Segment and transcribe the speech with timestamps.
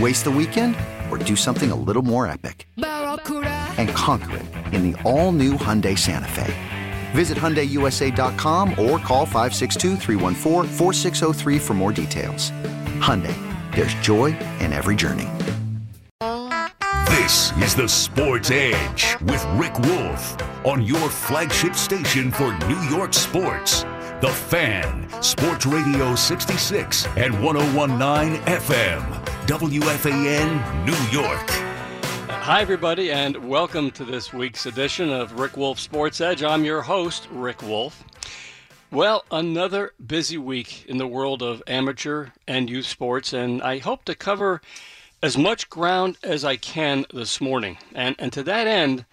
[0.00, 0.74] Waste the weekend
[1.08, 2.66] or do something a little more epic?
[2.76, 6.52] And conquer it in the all new Hyundai Santa Fe.
[7.12, 9.96] Visit HyundaiUSA.com or call 562
[11.60, 12.50] for more details.
[13.00, 13.36] Hyundai,
[13.74, 15.28] there's joy in every journey.
[17.06, 20.36] This is the Sports Edge with Rick Wolff
[20.66, 23.84] on your flagship station for New York sports.
[24.20, 31.50] The Fan, Sports Radio 66 and 1019 FM, WFAN, New York.
[32.30, 36.42] Hi, everybody, and welcome to this week's edition of Rick Wolff Sports Edge.
[36.42, 38.04] I'm your host, Rick Wolff.
[38.90, 44.06] Well, another busy week in the world of amateur and youth sports, and I hope
[44.06, 44.62] to cover
[45.22, 47.76] as much ground as I can this morning.
[47.94, 49.04] And, and to that end,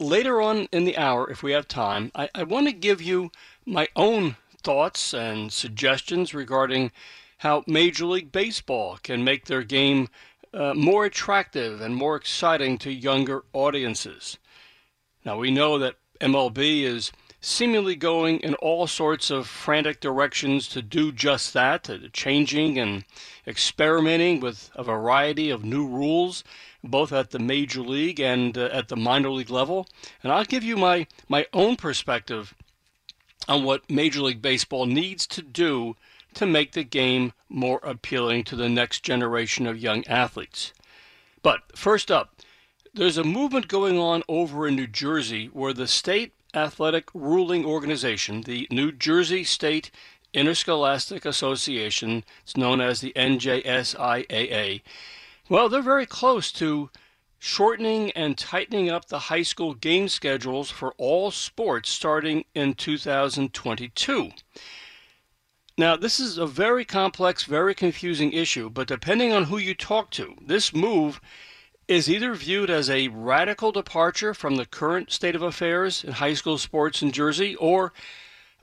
[0.00, 3.30] later on in the hour, if we have time, I, I want to give you
[3.64, 4.34] my own
[4.64, 6.90] thoughts and suggestions regarding
[7.44, 10.08] how Major League Baseball can make their game
[10.54, 14.38] uh, more attractive and more exciting to younger audiences.
[15.26, 17.12] Now, we know that MLB is
[17.42, 23.04] seemingly going in all sorts of frantic directions to do just that, changing and
[23.46, 26.44] experimenting with a variety of new rules,
[26.82, 29.86] both at the major league and uh, at the minor league level.
[30.22, 32.54] And I'll give you my, my own perspective
[33.46, 35.94] on what Major League Baseball needs to do
[36.34, 40.72] to make the game more appealing to the next generation of young athletes.
[41.42, 42.40] But first up,
[42.92, 48.42] there's a movement going on over in New Jersey where the state athletic ruling organization,
[48.42, 49.90] the New Jersey State
[50.32, 54.82] Interscholastic Association, it's known as the NJSIAA.
[55.48, 56.90] Well, they're very close to
[57.38, 64.30] shortening and tightening up the high school game schedules for all sports starting in 2022.
[65.76, 70.12] Now, this is a very complex, very confusing issue, but depending on who you talk
[70.12, 71.20] to, this move
[71.88, 76.34] is either viewed as a radical departure from the current state of affairs in high
[76.34, 77.92] school sports in Jersey, or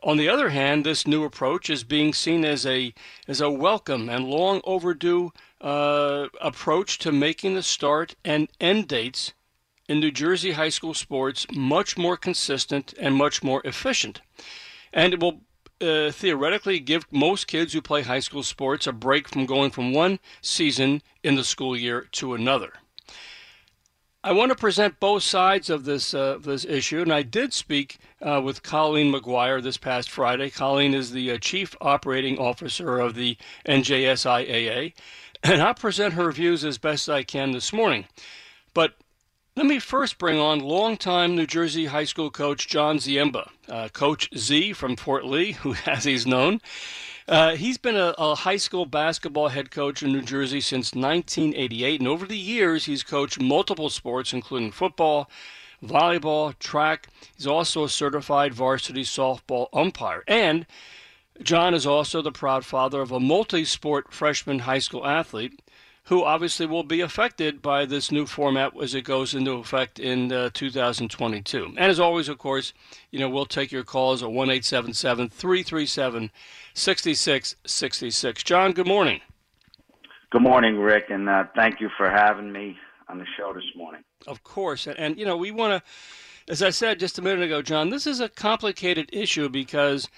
[0.01, 2.93] on the other hand, this new approach is being seen as a
[3.27, 9.33] as a welcome and long overdue uh, approach to making the start and end dates
[9.89, 14.21] in New Jersey high school sports much more consistent and much more efficient,
[14.93, 15.41] and it will
[15.81, 19.93] uh, theoretically give most kids who play high school sports a break from going from
[19.93, 22.73] one season in the school year to another.
[24.23, 27.97] I want to present both sides of this uh, this issue, and I did speak
[28.21, 30.51] uh, with Colleen McGuire this past Friday.
[30.51, 33.35] Colleen is the uh, chief operating officer of the
[33.67, 34.93] NJSIAA,
[35.41, 38.05] and I'll present her views as best I can this morning.
[38.75, 38.93] But
[39.57, 44.29] let me first bring on longtime New Jersey high school coach John Ziemba, uh, Coach
[44.37, 46.61] Z from Fort Lee, who as he's known.
[47.27, 51.99] Uh, he's been a, a, high school basketball head coach in New Jersey since 1988,
[51.99, 55.29] and over the years, he's coached multiple sports, including football,
[55.83, 57.07] volleyball, track.
[57.35, 60.23] He's also a certified varsity softball umpire.
[60.27, 60.65] And
[61.43, 65.61] John is also the proud father of a multi sport freshman high school athlete
[66.05, 70.31] who obviously will be affected by this new format as it goes into effect in
[70.31, 71.65] uh, 2022.
[71.65, 72.73] And as always, of course,
[73.11, 76.31] you know, we'll take your calls at 1 877 337
[76.73, 78.43] 6666.
[78.43, 79.21] John, good morning.
[80.31, 82.77] Good morning, Rick, and uh, thank you for having me
[83.09, 84.03] on the show this morning.
[84.27, 84.87] Of course.
[84.87, 87.89] And, and you know, we want to, as I said just a minute ago, John,
[87.89, 90.09] this is a complicated issue because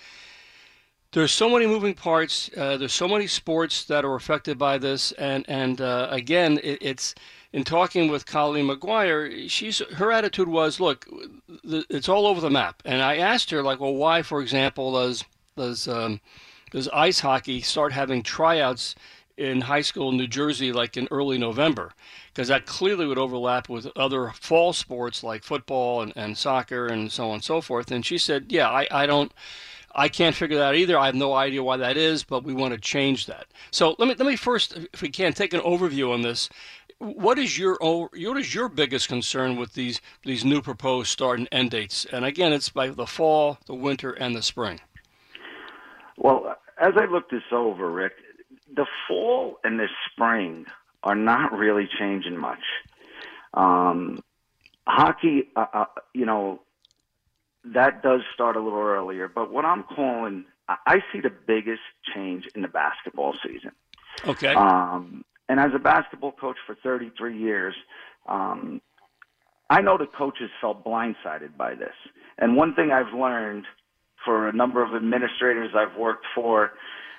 [1.13, 2.49] there's so many moving parts.
[2.57, 6.79] Uh, there's so many sports that are affected by this, and and uh, again, it,
[6.81, 7.15] it's
[7.53, 9.49] in talking with Colleen McGuire.
[9.49, 11.07] She's her attitude was, look,
[11.63, 12.81] the, it's all over the map.
[12.83, 15.23] And I asked her, like, well, why, for example, does
[15.55, 16.19] does um,
[16.71, 18.95] does ice hockey start having tryouts
[19.37, 21.93] in high school in New Jersey, like in early November?
[22.33, 27.11] Because that clearly would overlap with other fall sports like football and, and soccer and
[27.11, 27.91] so on and so forth.
[27.91, 29.31] And she said, yeah, I, I don't.
[29.95, 30.97] I can't figure that out either.
[30.97, 33.45] I have no idea why that is, but we want to change that.
[33.71, 36.49] So let me let me first, if we can, take an overview on this.
[36.97, 41.47] What is your what is your biggest concern with these these new proposed start and
[41.51, 42.05] end dates?
[42.05, 44.79] And again, it's by the fall, the winter, and the spring.
[46.17, 48.13] Well, as I look this over, Rick,
[48.75, 50.65] the fall and the spring
[51.03, 52.63] are not really changing much.
[53.53, 54.23] Um,
[54.87, 56.61] hockey, uh, uh, you know,
[57.65, 59.27] that does start a little earlier.
[59.27, 61.81] But what I'm calling, I see the biggest
[62.13, 63.71] change in the basketball season.
[64.27, 64.53] Okay.
[64.53, 67.75] Um, and as a basketball coach for 33 years,
[68.27, 68.81] um,
[69.69, 71.95] I know the coaches felt blindsided by this.
[72.37, 73.65] And one thing I've learned
[74.23, 76.71] for a number of administrators I've worked for,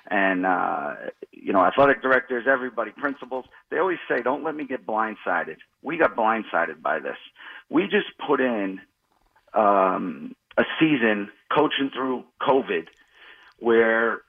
[0.09, 0.95] and uh,
[1.31, 5.97] you know, athletic directors, everybody, principals, they always say, "Don't let me get blindsided." We
[5.97, 7.17] got blindsided by this.
[7.69, 8.81] We just put in
[9.55, 12.87] um, a season coaching through COVID
[13.59, 14.21] where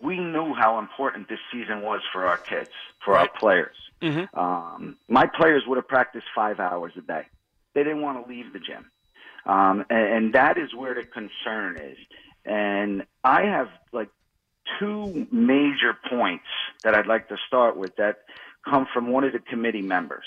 [0.00, 2.70] we knew how important this season was for our kids,
[3.04, 3.28] for right.
[3.28, 3.76] our players.
[4.00, 4.38] Mm-hmm.
[4.38, 7.26] Um, my players would have practiced five hours a day.
[7.74, 8.90] They didn't want to leave the gym.
[9.46, 11.98] Um, and, and that is where the concern is.
[12.44, 14.10] And I have like
[14.78, 16.46] two major points
[16.84, 18.20] that I'd like to start with that
[18.64, 20.24] come from one of the committee members.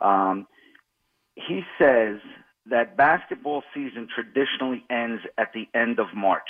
[0.00, 0.46] Um,
[1.34, 2.18] he says
[2.66, 6.48] that basketball season traditionally ends at the end of March.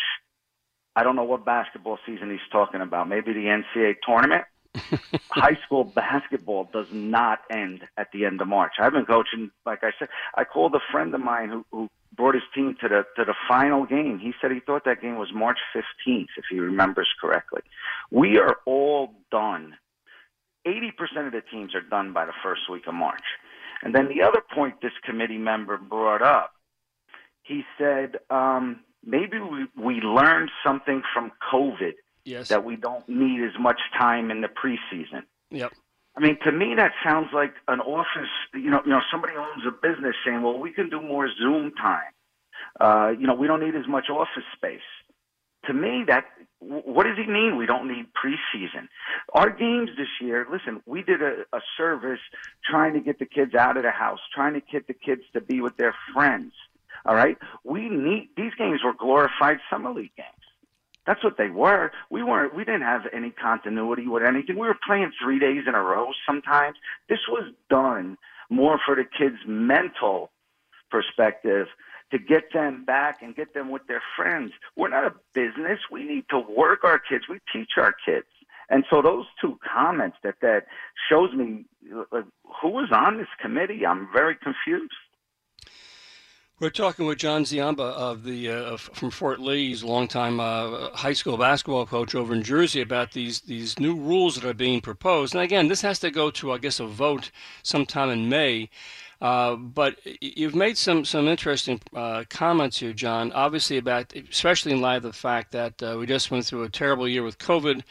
[0.94, 3.08] I don't know what basketball season he's talking about.
[3.08, 4.44] Maybe the NCAA tournament.
[5.30, 8.72] High school basketball does not end at the end of March.
[8.78, 12.34] I've been coaching, like I said, I called a friend of mine who, who brought
[12.34, 14.18] his team to the to the final game.
[14.18, 17.62] He said he thought that game was March 15th, if he remembers correctly.
[18.10, 19.76] We are all done.
[20.66, 23.24] 80% of the teams are done by the first week of March.
[23.82, 26.52] And then the other point this committee member brought up,
[27.42, 31.94] he said um, maybe we, we learned something from COVID
[32.24, 32.48] yes.
[32.48, 35.22] that we don't need as much time in the preseason.
[35.50, 35.72] Yep.
[36.16, 38.28] I mean, to me, that sounds like an office.
[38.54, 41.72] You know, you know, somebody owns a business saying, "Well, we can do more Zoom
[41.72, 42.12] time.
[42.78, 44.80] Uh, you know, we don't need as much office space."
[45.66, 46.24] To me, that
[46.62, 47.56] what does he mean?
[47.56, 48.88] We don't need preseason.
[49.34, 50.46] Our games this year.
[50.50, 52.20] Listen, we did a, a service
[52.68, 55.40] trying to get the kids out of the house, trying to get the kids to
[55.40, 56.52] be with their friends.
[57.04, 60.28] All right, we need these games were glorified summer league games.
[61.04, 61.90] That's what they were.
[62.10, 62.54] We weren't.
[62.54, 64.56] We didn't have any continuity with anything.
[64.56, 66.10] We were playing three days in a row.
[66.26, 66.76] Sometimes
[67.08, 68.18] this was done
[68.50, 70.30] more for the kids' mental
[70.90, 71.66] perspective
[72.12, 74.52] to get them back and get them with their friends.
[74.76, 75.80] We're not a business.
[75.90, 77.24] We need to work our kids.
[77.28, 78.26] We teach our kids.
[78.68, 80.66] And so those two comments that that
[81.08, 82.22] shows me uh,
[82.60, 83.84] who was on this committee.
[83.84, 84.92] I'm very confused.
[86.62, 89.68] We're talking with John Ziemba of the uh, from Fort Lee.
[89.68, 93.96] He's a longtime uh, high school basketball coach over in Jersey about these these new
[93.96, 95.34] rules that are being proposed.
[95.34, 97.32] And again, this has to go to I guess a vote
[97.64, 98.70] sometime in May.
[99.22, 103.30] Uh, but you've made some some interesting uh, comments here, John.
[103.30, 106.68] Obviously, about especially in light of the fact that uh, we just went through a
[106.68, 107.84] terrible year with COVID,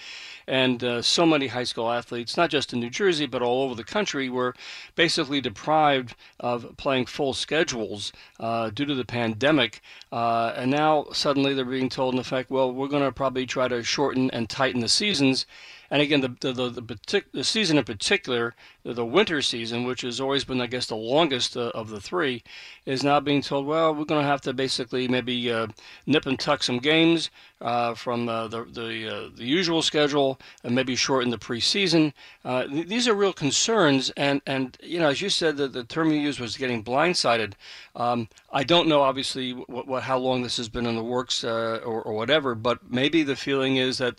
[0.45, 3.75] and uh, so many high school athletes, not just in New Jersey but all over
[3.75, 4.53] the country, were
[4.95, 8.11] basically deprived of playing full schedules
[8.41, 9.79] uh, due to the pandemic.
[10.11, 13.81] and now suddenly they're being told, in effect, well, we're going to probably try to
[13.83, 15.45] shorten and tighten the seasons.
[15.91, 20.01] And again, the the the, the, the season in particular, the, the, winter season, which
[20.01, 22.43] has always been, I guess, the longest uh, of the three,
[22.85, 25.67] is now being told, well, we're going to have to basically maybe uh,
[26.05, 27.29] nip and tuck some games
[27.59, 32.13] uh, from uh, the the, uh, the usual schedule and maybe shorten the preseason.
[32.45, 36.09] Th- these are real concerns, and and you know, as you said, the, the term
[36.09, 37.53] you used was getting blindsided.
[37.97, 41.43] Um, I don't know, obviously, what, what, how long this has been in the works
[41.43, 44.15] or, or whatever, but maybe the feeling is that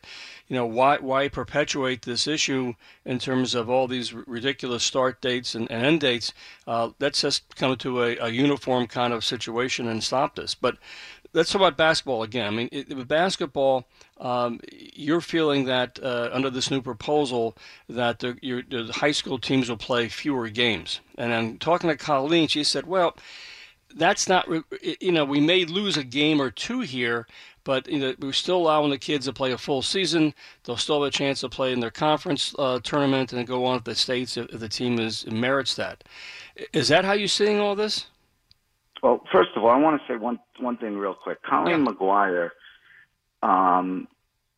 [0.52, 2.74] you know, why why perpetuate this issue
[3.06, 6.34] in terms of all these ridiculous start dates and, and end dates?
[6.66, 10.54] Uh, let's just come to a, a, uniform kind of situation and stop this.
[10.54, 10.76] But
[11.32, 12.46] let's talk about basketball again.
[12.46, 13.86] I mean, it, with basketball,
[14.20, 17.56] um, you're feeling that uh, under this new proposal
[17.88, 21.00] that the, your, the high school teams will play fewer games.
[21.16, 23.16] And I'm talking to Colleen, she said, well
[23.94, 24.48] that's not
[25.00, 27.26] you know we may lose a game or two here
[27.64, 30.34] but you know, we're still allowing the kids to play a full season.
[30.64, 33.78] They'll still have a chance to play in their conference uh, tournament and go on
[33.78, 36.04] to the states if, if the team is merits that.
[36.72, 38.06] Is that how you're seeing all this?
[39.02, 41.42] Well, first of all, I want to say one one thing real quick.
[41.42, 41.92] Colleen yeah.
[41.92, 42.50] McGuire,
[43.42, 44.06] um,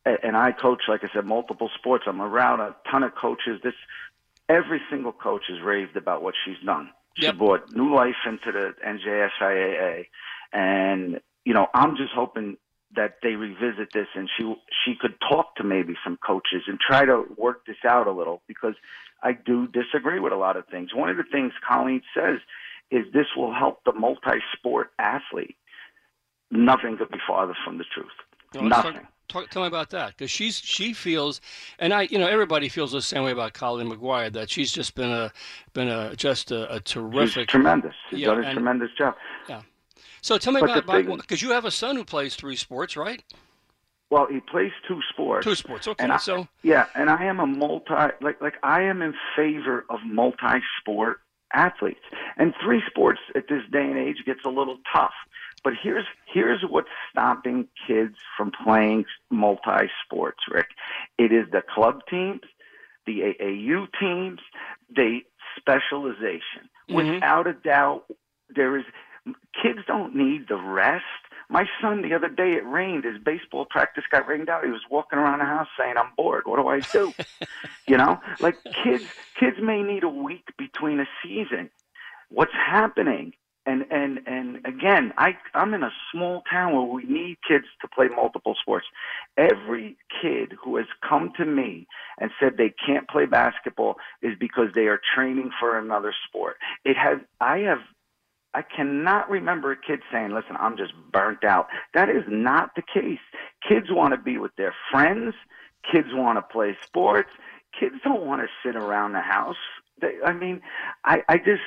[0.05, 2.03] and I coach, like I said, multiple sports.
[2.07, 3.59] I'm around a ton of coaches.
[3.63, 3.73] This
[4.47, 6.91] every single coach has raved about what she's done.
[7.17, 7.37] She yep.
[7.37, 10.05] brought new life into the NJSIAA,
[10.53, 12.57] and you know, I'm just hoping
[12.95, 14.43] that they revisit this and she
[14.83, 18.41] she could talk to maybe some coaches and try to work this out a little
[18.47, 18.75] because
[19.23, 20.93] I do disagree with a lot of things.
[20.93, 22.39] One of the things Colleen says
[22.91, 25.55] is this will help the multi-sport athlete.
[26.51, 28.07] Nothing could be farther from the truth.
[28.53, 28.93] Well, Nothing.
[28.93, 31.41] Talk, talk, tell me about that because she's she feels,
[31.79, 34.95] and I you know everybody feels the same way about Colleen McGuire that she's just
[34.95, 35.31] been a
[35.73, 37.93] been a just a, a terrific, she's tremendous.
[38.09, 39.15] She's yeah, done a and, tremendous job.
[39.49, 39.61] Yeah.
[40.25, 43.23] So tell me but about because you have a son who plays three sports, right?
[44.09, 45.45] Well, he plays two sports.
[45.45, 46.03] Two sports, okay.
[46.03, 49.99] I, so yeah, and I am a multi like like I am in favor of
[50.03, 51.19] multi-sport
[51.53, 52.01] athletes,
[52.37, 55.13] and three sports at this day and age gets a little tough.
[55.63, 60.69] But here's here's what's stopping kids from playing multi sports, Rick.
[61.19, 62.41] It is the club teams,
[63.05, 64.39] the AAU teams,
[64.89, 65.19] the
[65.55, 66.67] specialization.
[66.89, 67.13] Mm-hmm.
[67.13, 68.05] Without a doubt,
[68.55, 68.85] there is
[69.61, 71.03] kids don't need the rest.
[71.49, 73.03] My son, the other day, it rained.
[73.03, 74.63] His baseball practice got rained out.
[74.63, 76.43] He was walking around the house saying, "I'm bored.
[76.45, 77.13] What do I do?"
[77.87, 79.05] you know, like kids.
[79.39, 81.69] Kids may need a week between a season.
[82.29, 83.33] What's happening?
[83.67, 87.87] And and and again, I I'm in a small town where we need kids to
[87.87, 88.85] play multiple sports.
[89.37, 91.87] Every kid who has come to me
[92.19, 96.57] and said they can't play basketball is because they are training for another sport.
[96.83, 97.79] It has I have
[98.55, 101.67] I cannot remember a kid saying, listen, I'm just burnt out.
[101.93, 103.19] That is not the case.
[103.67, 105.35] Kids want to be with their friends.
[105.91, 107.29] Kids want to play sports.
[107.77, 109.57] Kids don't want to sit around the house.
[109.99, 110.61] They, I mean,
[111.03, 111.63] I, I just,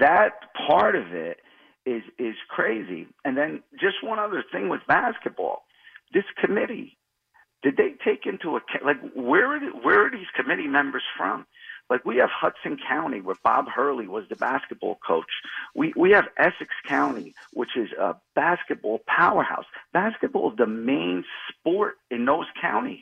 [0.00, 0.32] that
[0.66, 1.38] part of it
[1.86, 3.06] is, is crazy.
[3.24, 5.62] And then just one other thing with basketball.
[6.12, 6.98] This committee,
[7.62, 11.46] did they take into account, like, where are, the, where are these committee members from?
[11.90, 15.30] Like we have Hudson County, where Bob Hurley was the basketball coach.
[15.74, 19.66] We we have Essex County, which is a basketball powerhouse.
[19.92, 23.00] Basketball is the main sport in those counties.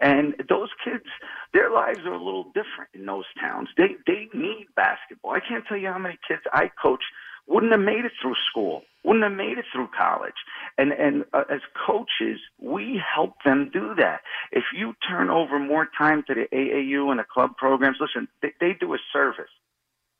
[0.00, 1.04] And those kids,
[1.52, 3.68] their lives are a little different in those towns.
[3.76, 5.32] They they need basketball.
[5.32, 7.02] I can't tell you how many kids I coach
[7.46, 10.34] wouldn't have made it through school, wouldn't have made it through college.
[10.78, 14.20] And and uh, as coaches, we help them do that.
[14.52, 18.52] If you turn over more time to the AAU and the club programs, listen, they,
[18.60, 19.50] they do a service,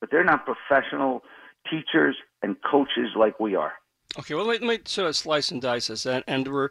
[0.01, 1.23] but they're not professional
[1.71, 3.73] teachers and coaches like we are.
[4.19, 6.71] Okay, well, let me, sort of slice and dice this, and, and we're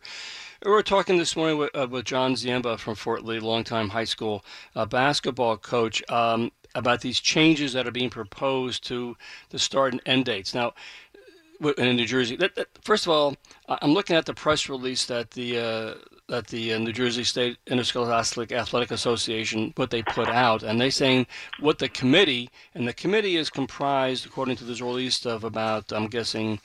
[0.66, 4.44] we're talking this morning with, uh, with John Ziemba from Fort Lee, longtime high school
[4.76, 6.02] uh, basketball coach.
[6.10, 9.18] Um, about these changes that are being proposed to
[9.50, 10.54] the start and end dates.
[10.54, 10.74] Now,
[11.78, 13.36] in New Jersey, that, that, first of all,
[13.68, 15.94] I'm looking at the press release that the uh,
[16.28, 20.90] that the uh, New Jersey State Interscholastic Athletic Association what they put out, and they
[20.90, 21.28] saying
[21.60, 26.08] what the committee and the committee is comprised, according to this release, of about I'm
[26.08, 26.60] guessing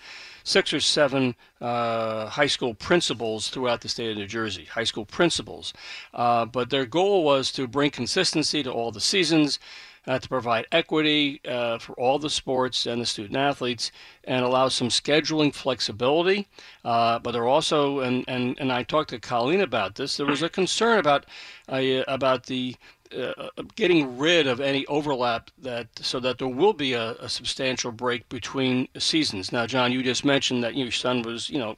[0.45, 5.05] six or seven uh, high school principals throughout the state of New Jersey, high school
[5.05, 5.73] principals.
[6.15, 9.59] Uh, but their goal was to bring consistency to all the seasons,
[10.07, 13.93] uh, to provide equity uh, for all the sports and the student athletes
[14.25, 16.49] and allow some scheduling flexibility.
[16.85, 20.43] Uh, but there also, and, and, and I talked to Colleen about this, there was
[20.43, 21.27] a concern about,
[21.69, 22.77] uh, about the
[23.17, 27.91] uh, getting rid of any overlap that so that there will be a, a, substantial
[27.91, 29.53] break between seasons.
[29.53, 31.77] Now, John, you just mentioned that your son was, you know,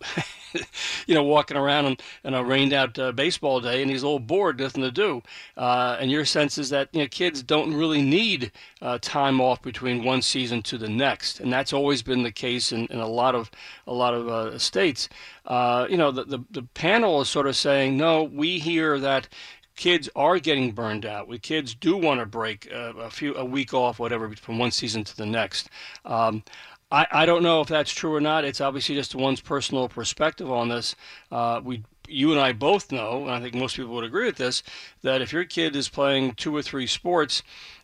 [1.07, 4.07] you know, walking around on, on a rained out uh, baseball day and he's a
[4.07, 5.23] little bored, nothing to do.
[5.57, 9.63] Uh, and your sense is that you know kids don't really need uh, time off
[9.63, 13.07] between one season to the next, and that's always been the case in, in a
[13.07, 13.51] lot of
[13.87, 15.09] a lot of uh, states.
[15.47, 19.29] Uh, you know, the, the the panel is sort of saying, no, we hear that
[19.77, 21.29] kids are getting burned out.
[21.29, 24.71] We kids do want to break uh, a few a week off, whatever, from one
[24.71, 25.69] season to the next.
[26.05, 26.43] Um,
[26.91, 28.45] I, I don't know if that's true or not.
[28.45, 30.95] It's obviously just one's personal perspective on this.
[31.31, 34.37] Uh, we you and I both know, and I think most people would agree with
[34.37, 34.63] this,
[35.03, 37.43] that if your kid is playing two or three sports,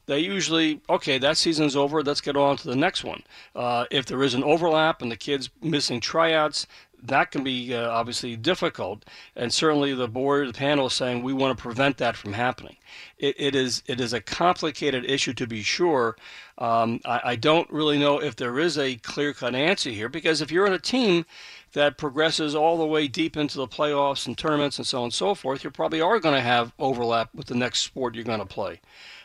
[0.09, 3.23] they usually okay that season's over let's get on to the next one.
[3.55, 6.67] Uh, if there is an overlap and the kids missing tryouts
[7.03, 9.05] that can be uh, obviously difficult.
[9.37, 12.77] And certainly the board the panel is saying we want to prevent that from happening.
[13.19, 16.17] It, it is it is a complicated issue to be sure.
[16.59, 20.51] Um, I, I don't really know if there is a clear-cut answer here because if
[20.51, 21.25] you're in a team
[21.73, 25.15] that progresses all the way deep into the playoffs and tournaments and so on and
[25.15, 28.41] so forth, you probably are going to have overlap with the next sport you're going
[28.41, 28.81] to play.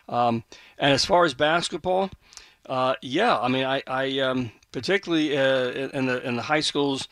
[0.10, 0.44] Um,
[0.78, 2.10] and as far as basketball,
[2.68, 7.08] uh, yeah, I mean, I, I um, particularly uh, in the in the high schools.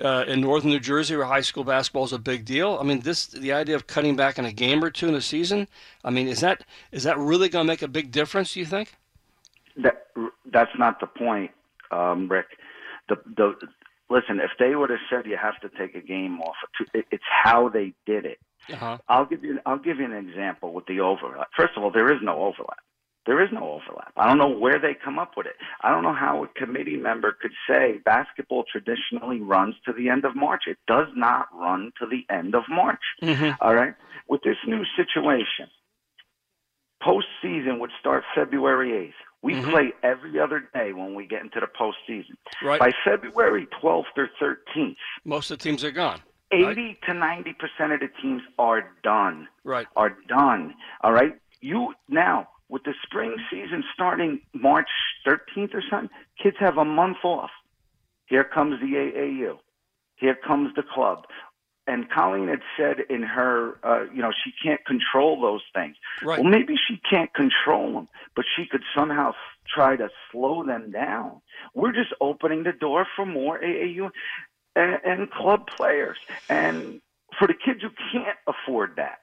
[0.00, 3.00] Uh, in northern New Jersey, where high school basketball is a big deal, I mean,
[3.00, 5.66] this the idea of cutting back in a game or two in a season.
[6.04, 8.54] I mean, is that is that really going to make a big difference?
[8.54, 8.94] Do you think?
[9.76, 10.06] That
[10.52, 11.50] that's not the point,
[11.90, 12.46] um, Rick.
[13.08, 13.56] The the
[14.10, 14.40] listen.
[14.40, 16.56] If they would have said you have to take a game off,
[16.94, 18.38] it's how they did it.
[18.72, 18.98] Uh-huh.
[19.08, 21.48] I'll give you I'll give you an example with the overlap.
[21.56, 22.78] First of all, there is no overlap.
[23.26, 24.12] There is no overlap.
[24.16, 25.56] I don't know where they come up with it.
[25.82, 30.24] I don't know how a committee member could say basketball traditionally runs to the end
[30.24, 30.62] of March.
[30.66, 33.02] It does not run to the end of March.
[33.22, 33.50] Mm-hmm.
[33.60, 33.94] All right.
[34.28, 35.68] With this new situation,
[37.02, 39.27] postseason would start February 8th.
[39.42, 39.70] We mm-hmm.
[39.70, 42.36] play every other day when we get into the postseason.
[42.62, 42.80] Right.
[42.80, 46.20] By February 12th or 13th, most of the teams are gone.
[46.50, 46.98] 80 right?
[47.06, 49.48] to 90 percent of the teams are done.
[49.64, 49.86] Right.
[49.96, 50.74] Are done.
[51.02, 51.34] All right.
[51.60, 54.88] You now with the spring season starting March
[55.26, 56.10] 13th or something,
[56.42, 57.50] kids have a month off.
[58.26, 59.58] Here comes the AAU.
[60.16, 61.24] Here comes the club.
[61.88, 65.96] And Colleen had said in her, uh, you know, she can't control those things.
[66.22, 66.38] Right.
[66.38, 69.32] Well, maybe she can't control them, but she could somehow
[69.66, 71.40] try to slow them down.
[71.74, 74.10] We're just opening the door for more AAU
[74.76, 76.18] and, and club players.
[76.50, 77.00] And
[77.38, 79.20] for the kids who can't afford that,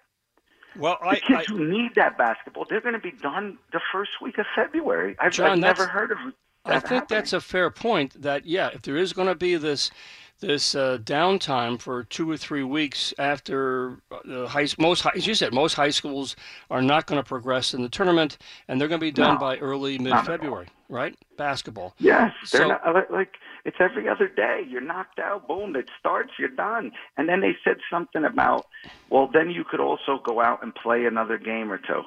[0.76, 4.12] well, the kids I, who need that basketball, they're going to be done the first
[4.22, 5.16] week of February.
[5.20, 6.18] I've, John, I've never heard of.
[6.66, 7.06] I think happening.
[7.10, 8.22] that's a fair point.
[8.22, 9.92] That yeah, if there is going to be this
[10.40, 15.34] this uh, downtime for two or three weeks after the high, most high, as you
[15.34, 16.36] said, most high schools
[16.70, 18.38] are not going to progress in the tournament,
[18.68, 21.16] and they're going to be done no, by early mid-February, right?
[21.38, 21.94] Basketball.
[22.00, 24.62] Yes, they're so, not, like it's every other day.
[24.68, 25.48] You're knocked out.
[25.48, 26.32] Boom, it starts.
[26.38, 26.92] You're done.
[27.18, 28.68] And then they said something about,
[29.10, 32.04] well, then you could also go out and play another game or two.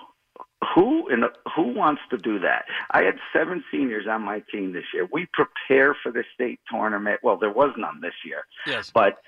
[0.74, 2.64] Who in the, who wants to do that?
[2.90, 5.08] I had seven seniors on my team this year.
[5.12, 7.20] We prepare for the state tournament.
[7.22, 8.44] Well, there was none this year.
[8.66, 8.90] Yes.
[8.90, 9.18] But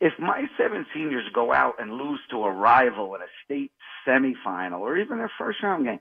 [0.00, 3.72] if my seven seniors go out and lose to a rival in a state
[4.06, 6.00] semifinal or even their first round game,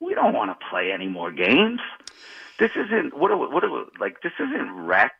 [0.00, 1.80] we don't want to play any more games
[2.60, 3.64] this isn't what what
[3.98, 5.12] like this isn't rec.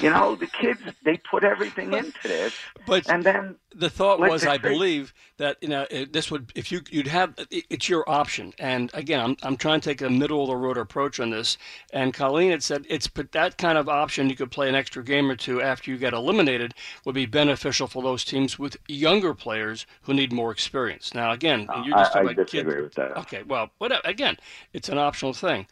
[0.00, 2.54] You know, the kids they put everything into this,
[2.86, 6.80] but and then the thought was, I believe that you know this would if you
[6.90, 8.52] you'd have it's your option.
[8.58, 11.56] And again, I'm I'm trying to take a middle of the road approach on this.
[11.92, 15.04] And Colleen had said it's but that kind of option you could play an extra
[15.04, 19.34] game or two after you get eliminated would be beneficial for those teams with younger
[19.34, 21.14] players who need more experience.
[21.14, 22.82] Now, again, uh, you just I, I disagree kids.
[22.82, 23.16] with that.
[23.18, 24.02] Okay, well, whatever.
[24.04, 24.36] Again,
[24.72, 25.66] it's an optional thing.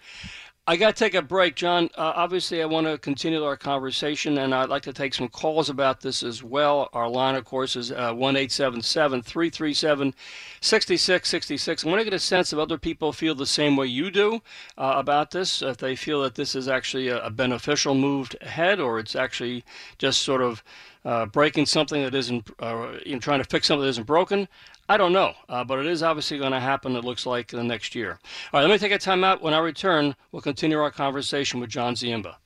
[0.69, 1.91] I got to take a break, John.
[1.97, 5.71] Uh, obviously, I want to continue our conversation, and I'd like to take some calls
[5.71, 6.89] about this as well.
[6.93, 10.13] Our line, of course, is uh, one eight seven seven three three seven
[10.61, 11.85] sixty six sixty six.
[11.85, 14.43] I want to get a sense of other people feel the same way you do
[14.77, 15.63] uh, about this.
[15.63, 19.65] If they feel that this is actually a, a beneficial move ahead, or it's actually
[19.99, 20.65] just sort of
[21.05, 24.49] uh, breaking something that isn't, uh, know, trying to fix something that isn't broken.
[24.89, 27.59] I don't know, uh, but it is obviously going to happen, it looks like, in
[27.59, 28.19] the next year.
[28.53, 29.43] All right, let me take a time out.
[29.43, 32.37] When I return, we'll continue our conversation with John Ziemba.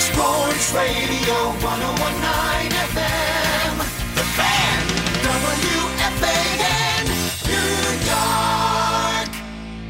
[0.00, 3.15] Sports Radio 1019 FM.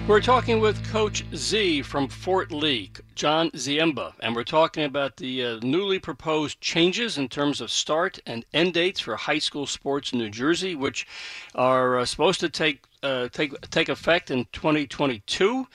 [0.09, 5.45] We're talking with Coach Z from Fort Lee, John Ziemba, and we're talking about the
[5.45, 10.13] uh, newly proposed changes in terms of start and end dates for high school sports
[10.13, 11.09] in New Jersey, which
[11.57, 15.67] are uh, supposed to take uh, take take effect in 2022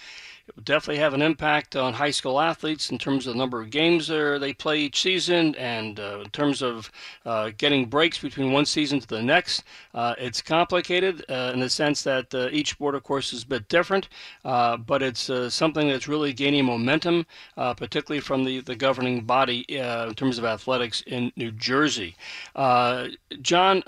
[0.57, 3.69] it definitely have an impact on high school athletes in terms of the number of
[3.69, 6.91] games they play each season and uh, in terms of
[7.25, 9.63] uh, getting breaks between one season to the next.
[9.93, 13.47] Uh, it's complicated uh, in the sense that uh, each sport, of course, is a
[13.47, 14.09] bit different,
[14.45, 20.13] uh, but it's something that's really gaining momentum, particularly from the, the governing body in
[20.15, 22.15] terms of athletics in New Jersey.
[23.41, 23.83] John,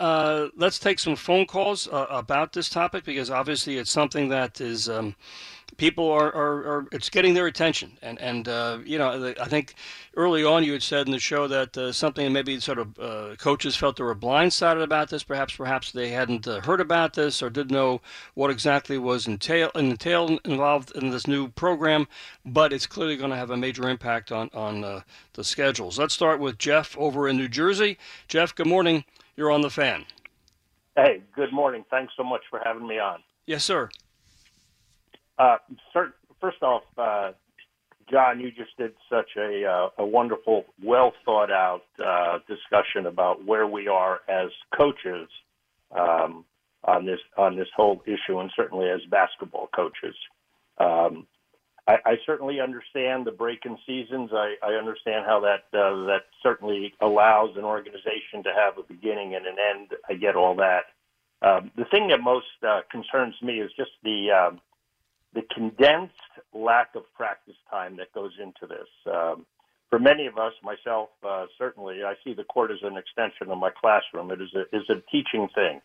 [0.56, 4.90] let's take some phone calls about this topic because obviously it's something that is.
[4.90, 5.16] Um,
[5.78, 7.98] people are, are, are, it's getting their attention.
[8.02, 9.76] And, and uh, you know, I think
[10.16, 13.36] early on you had said in the show that uh, something maybe sort of uh,
[13.38, 15.24] coaches felt they were blindsided about this.
[15.24, 18.02] Perhaps, perhaps they hadn't uh, heard about this or didn't know
[18.34, 22.08] what exactly was entail, entailed involved in this new program.
[22.46, 25.02] But it's clearly going to have a major impact on, on uh,
[25.34, 25.98] the schedules.
[25.98, 27.98] Let's start with Jeff over in New Jersey.
[28.28, 29.06] Jeff, good morning.
[29.36, 30.06] You're on the fan.
[30.96, 31.84] Hey, good morning.
[31.90, 33.24] Thanks so much for having me on.
[33.48, 33.90] Yes, sir.
[35.38, 35.58] Uh,
[36.40, 37.32] first off, uh,
[38.12, 43.46] John, you just did such a, uh, a wonderful, well thought out uh, discussion about
[43.46, 45.30] where we are as coaches
[45.98, 46.46] um,
[46.84, 50.16] on this on this whole issue, and certainly as basketball coaches.
[50.78, 51.28] Um,
[51.88, 54.32] I, I certainly understand the break in seasons.
[54.34, 59.36] I, I understand how that uh, that certainly allows an organization to have a beginning
[59.36, 59.92] and an end.
[60.10, 60.86] I get all that.
[61.42, 64.62] Um, the thing that most uh, concerns me is just the um,
[65.34, 66.14] the condensed
[66.54, 68.88] lack of practice time that goes into this.
[69.12, 69.46] Um,
[69.90, 73.58] for many of us, myself uh, certainly, I see the court as an extension of
[73.58, 74.32] my classroom.
[74.32, 75.82] It is a is a teaching thing.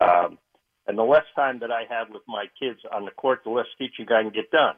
[0.00, 0.38] Um,
[0.86, 3.66] and the less time that I have with my kids on the court, the less
[3.78, 4.74] teaching I can get done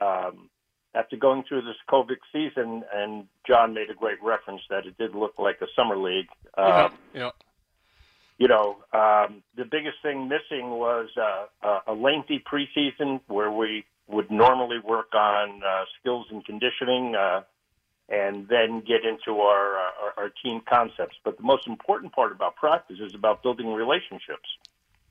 [0.00, 0.50] um,
[0.94, 5.14] after going through this COVID season, and John made a great reference that it did
[5.14, 6.28] look like a summer league.
[6.56, 6.90] Um, yeah.
[7.14, 7.30] yeah.
[8.42, 14.32] You know, um, the biggest thing missing was uh, a lengthy preseason where we would
[14.32, 17.42] normally work on uh, skills and conditioning, uh,
[18.08, 21.14] and then get into our, uh, our our team concepts.
[21.22, 24.48] But the most important part about practice is about building relationships.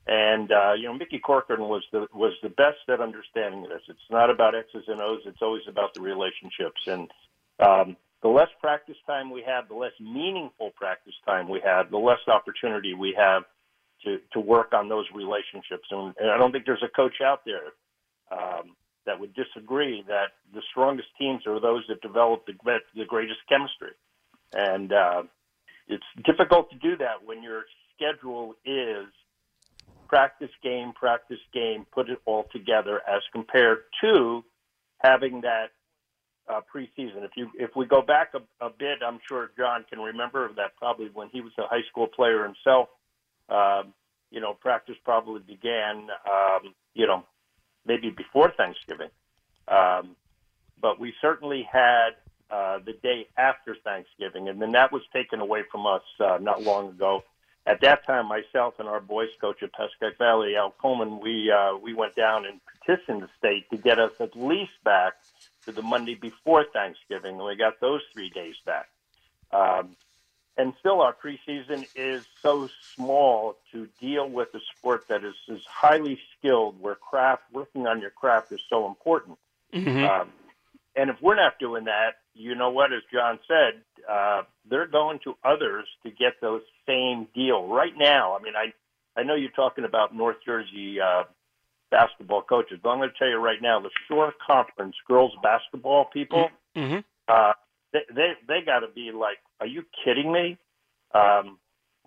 [0.06, 3.80] And uh, you know, Mickey Corcoran was the was the best at understanding this.
[3.88, 5.22] It's not about X's and O's.
[5.24, 6.82] It's always about the relationships.
[6.86, 7.10] And
[7.60, 11.98] um, the less practice time we have, the less meaningful practice time we have, the
[11.98, 13.42] less opportunity we have
[14.04, 15.88] to to work on those relationships.
[15.90, 17.72] And, and I don't think there's a coach out there
[18.30, 22.54] um, that would disagree that the strongest teams are those that develop the
[22.94, 23.92] the greatest chemistry.
[24.54, 25.22] And uh,
[25.88, 29.06] it's difficult to do that when your schedule is
[30.08, 34.44] practice game, practice game, put it all together as compared to
[35.02, 35.70] having that
[36.48, 37.24] uh, preseason.
[37.24, 40.76] If you if we go back a, a bit, I'm sure John can remember that
[40.76, 42.88] probably when he was a high school player himself.
[43.48, 43.92] Um,
[44.30, 47.24] you know, practice probably began, um, you know,
[47.84, 49.10] maybe before Thanksgiving.
[49.68, 50.16] Um,
[50.80, 52.10] but we certainly had
[52.50, 56.62] uh, the day after Thanksgiving, and then that was taken away from us uh, not
[56.62, 57.22] long ago
[57.66, 61.76] at that time, myself and our boys coach at Pascack Valley, Al Coleman, we uh,
[61.76, 65.14] we went down and petitioned the state to get us at least back
[65.64, 68.88] to the Monday before Thanksgiving, and we got those three days back.
[69.52, 69.96] Um,
[70.56, 75.64] and still, our preseason is so small to deal with a sport that is, is
[75.66, 79.38] highly skilled, where craft, working on your craft, is so important.
[79.72, 80.04] Mm-hmm.
[80.04, 80.28] Um,
[80.94, 82.92] and if we're not doing that, you know what?
[82.92, 87.66] As John said, uh, they're going to others to get those same deal.
[87.66, 88.72] Right now, I mean, I
[89.18, 91.24] I know you're talking about North Jersey uh,
[91.92, 96.06] basketball coaches, but I'm going to tell you right now, the Shore Conference girls basketball
[96.06, 96.98] people, mm-hmm.
[97.28, 97.52] uh,
[97.92, 100.58] they they, they got to be like, are you kidding me?
[101.14, 101.58] Um,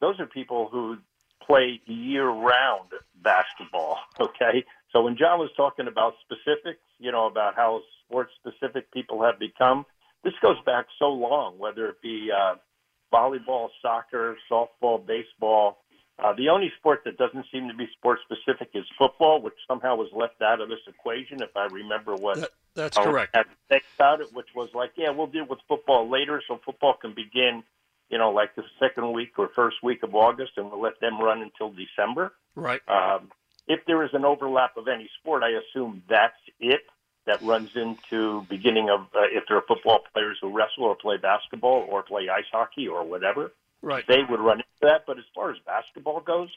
[0.01, 0.97] those are people who
[1.45, 2.89] play year round
[3.23, 3.99] basketball.
[4.19, 9.21] Okay, so when John was talking about specifics, you know, about how sports specific people
[9.23, 9.85] have become,
[10.23, 12.55] this goes back so long, whether it be uh,
[13.13, 15.83] volleyball, soccer, softball, baseball.
[16.17, 19.95] Uh, the only sport that doesn't seem to be sport specific is football, which somehow
[19.95, 21.41] was left out of this equation.
[21.41, 23.35] If I remember what that, that's correct.
[23.35, 26.59] Had to think about it, which was like, yeah, we'll deal with football later, so
[26.65, 27.63] football can begin,
[28.09, 31.19] you know, like the second week or first week of August, and we'll let them
[31.19, 32.31] run until December.
[32.55, 32.81] Right.
[32.87, 33.29] Um,
[33.67, 36.81] if there is an overlap of any sport, I assume that's it
[37.25, 41.17] that runs into beginning of uh, if there are football players who wrestle or play
[41.17, 43.51] basketball or play ice hockey or whatever.
[43.85, 44.03] Right.
[44.07, 45.05] They would run into that.
[45.05, 46.49] But as far as basketball goes,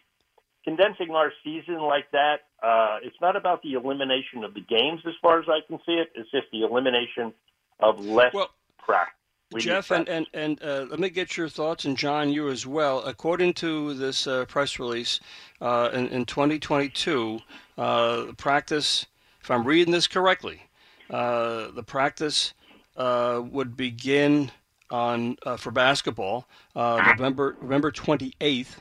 [0.65, 5.13] condensing our season like that, uh, it's not about the elimination of the games as
[5.21, 6.11] far as I can see it.
[6.15, 7.35] It's just the elimination
[7.81, 9.15] of less well, practice.
[9.53, 12.67] We Jeff, and and, and uh, let me get your thoughts, and John, you as
[12.67, 13.03] well.
[13.05, 15.21] According to this uh, press release,
[15.61, 17.41] uh, in, in 2022,
[17.77, 19.07] uh, practice
[19.43, 20.63] if I'm reading this correctly,
[21.09, 22.53] uh, the practice
[22.99, 24.51] uh, would begin
[24.91, 28.77] on uh, for basketball uh, November November 28th,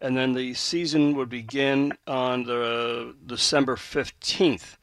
[0.00, 4.76] and then the season would begin on the December 15th.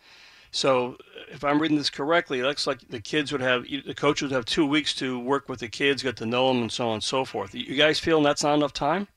[0.51, 0.97] So,
[1.29, 4.31] if I'm reading this correctly, it looks like the kids would have the coach would
[4.31, 6.95] have two weeks to work with the kids, get to know them, and so on
[6.95, 7.55] and so forth.
[7.55, 9.07] You guys feeling that's not enough time?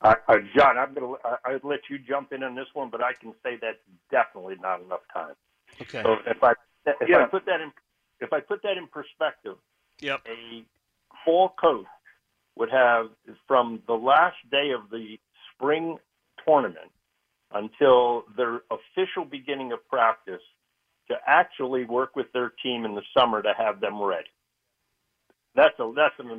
[0.00, 3.02] Uh, uh, John, I'm gonna I, I'd let you jump in on this one, but
[3.02, 3.78] I can say that's
[4.10, 5.34] definitely not enough time.
[5.80, 6.02] Okay.
[6.02, 6.54] So if I
[6.86, 7.24] if Yeah.
[7.24, 7.70] I put that in
[8.20, 9.56] if I put that in perspective,
[10.02, 10.26] Yep.
[10.26, 10.64] a
[11.24, 11.86] full coach
[12.56, 13.08] would have
[13.48, 15.18] from the last day of the
[15.54, 15.96] spring
[16.44, 16.90] tournament
[17.54, 20.42] until their official beginning of practice
[21.08, 24.28] to actually work with their team in the summer to have them ready.
[25.54, 26.30] That's a that's an,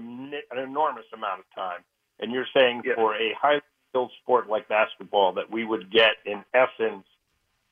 [0.52, 1.82] an enormous amount of time.
[2.20, 2.96] And you're saying Yeah.
[2.96, 7.06] for a highly skilled sport like basketball that we would get in essence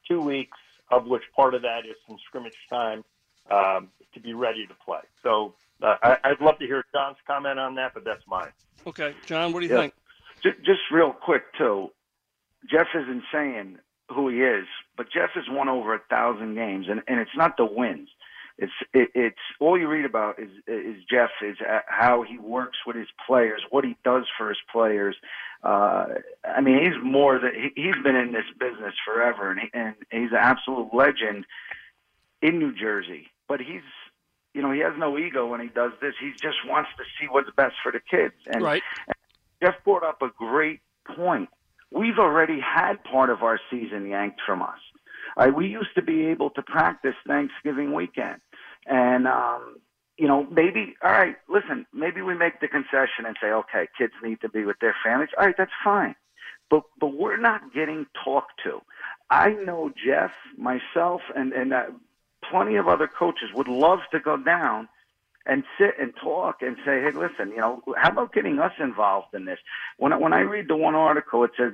[0.07, 0.57] two weeks,
[0.89, 3.03] of which part of that is some scrimmage time
[3.49, 5.01] um, to be ready to play.
[5.23, 8.51] So uh, I, I'd love to hear John's comment on that, but that's mine.
[8.87, 9.81] Okay, John, what do you Yeah.
[9.81, 9.93] think?
[10.43, 11.91] Just, just real quick too,
[12.69, 13.77] Jeff isn't saying
[14.09, 14.65] who he is,
[14.97, 18.09] but Jeff has won over a thousand games, and, and it's not the wins.
[18.57, 22.79] It's it, it's all you read about is is Jeff is uh, how he works
[22.85, 25.15] with his players, what he does for his players.
[25.63, 26.05] Uh,
[26.43, 29.95] I mean, he's more than he, he's been in this business forever, and he, and
[30.11, 31.45] he's an absolute legend
[32.41, 33.27] in New Jersey.
[33.47, 33.81] But he's
[34.53, 36.13] you know he has no ego when he does this.
[36.19, 38.83] He just wants to see what's best for the kids, and Right.
[39.61, 40.79] Jeff brought up a great
[41.15, 41.49] point.
[41.91, 44.79] We've already had part of our season yanked from us.
[45.37, 48.41] Uh, we used to be able to practice Thanksgiving weekend.
[48.85, 49.77] And, um,
[50.17, 54.13] you know, maybe, all right, listen, maybe we make the concession and say, okay, kids
[54.23, 55.29] need to be with their families.
[55.37, 56.15] All right, that's fine.
[56.69, 58.81] But, but we're not getting talked to.
[59.29, 61.83] I know Jeff, myself, and, and uh,
[62.51, 64.87] plenty of other coaches would love to go down
[65.45, 69.33] and sit and talk and say, hey, listen, you know, how about getting us involved
[69.33, 69.57] in this?
[69.97, 71.73] When I, when I read the one article, it says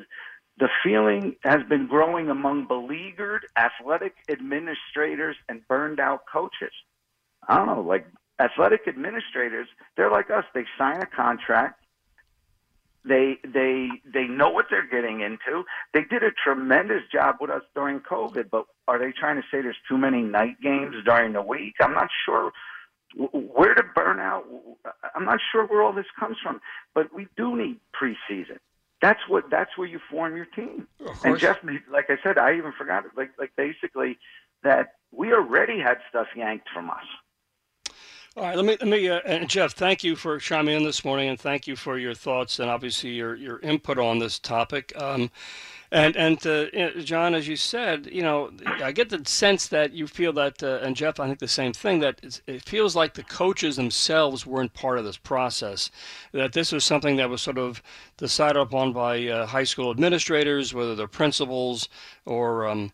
[0.57, 6.71] the feeling has been growing among beleaguered athletic administrators and burned out coaches.
[7.47, 8.07] I don't know, like
[8.39, 10.45] athletic administrators, they're like us.
[10.53, 11.83] They sign a contract.
[13.07, 15.63] They they they know what they're getting into.
[15.93, 19.61] They did a tremendous job with us during COVID, but are they trying to say
[19.61, 21.75] there's too many night games during the week?
[21.79, 22.51] I'm not sure
[23.31, 24.45] where to burn out.
[25.15, 26.59] I'm not sure where all this comes from,
[26.93, 28.57] but we do need preseason.
[29.01, 29.49] That's what.
[29.49, 30.87] That's where you form your team.
[31.23, 31.37] And.
[31.37, 33.11] Jeff, like I said, I even forgot it.
[33.15, 34.17] Like, like basically
[34.63, 37.05] that we already had stuff yanked from us.
[38.37, 41.03] All right, let me let me uh, and Jeff, thank you for chiming in this
[41.03, 44.93] morning, and thank you for your thoughts and obviously your your input on this topic.
[44.95, 45.31] Um,
[45.89, 48.51] and and uh, know, John, as you said, you know,
[48.83, 51.73] I get the sense that you feel that, uh, and Jeff, I think the same
[51.73, 51.99] thing.
[51.99, 55.89] That it feels like the coaches themselves weren't part of this process.
[56.31, 57.81] That this was something that was sort of
[58.17, 61.89] decided upon by uh, high school administrators, whether they're principals
[62.23, 62.91] or um,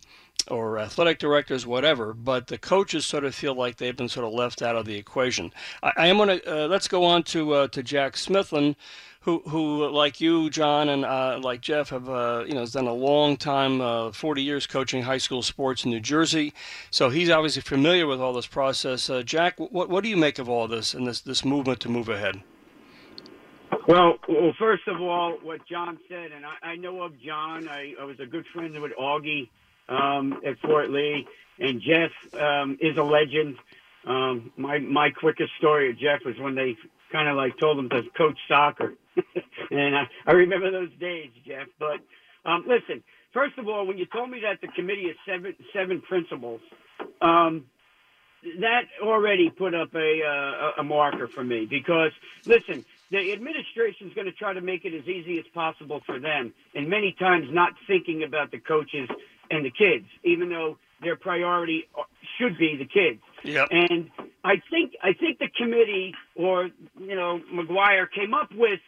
[0.49, 2.13] or athletic directors, whatever.
[2.13, 4.95] But the coaches sort of feel like they've been sort of left out of the
[4.95, 5.53] equation.
[5.81, 8.75] I, I am going to uh, let's go on to uh, to Jack Smithlin,
[9.21, 12.87] who who like you, John, and uh, like Jeff have uh, you know has done
[12.87, 16.53] a long time, uh, 40 years coaching high school sports in New Jersey.
[16.91, 19.09] So he's obviously familiar with all this process.
[19.09, 21.89] Uh, Jack, what what do you make of all this and this this movement to
[21.89, 22.43] move ahead?
[23.87, 27.67] Well, well, first of all, what John said, and I, I know of John.
[27.67, 29.49] I, I was a good friend with Augie
[29.89, 31.27] um, at Fort Lee,
[31.59, 33.55] and Jeff um, is a legend.
[34.05, 36.75] Um, my my quickest story of Jeff was when they
[37.11, 38.93] kind of like told him to coach soccer,
[39.71, 41.67] and I, I remember those days, Jeff.
[41.79, 41.99] But
[42.45, 46.01] um, listen, first of all, when you told me that the committee is seven seven
[46.01, 46.61] principals,
[47.21, 47.65] um,
[48.59, 52.11] that already put up a, uh, a marker for me because
[52.45, 56.19] listen, the administration is going to try to make it as easy as possible for
[56.19, 59.07] them, and many times not thinking about the coaches
[59.53, 61.87] and the kids, even though their priority
[62.37, 63.21] should be the kids.
[63.43, 63.67] Yep.
[63.71, 64.09] And
[64.43, 68.79] I think I think the committee or you know McGuire came up with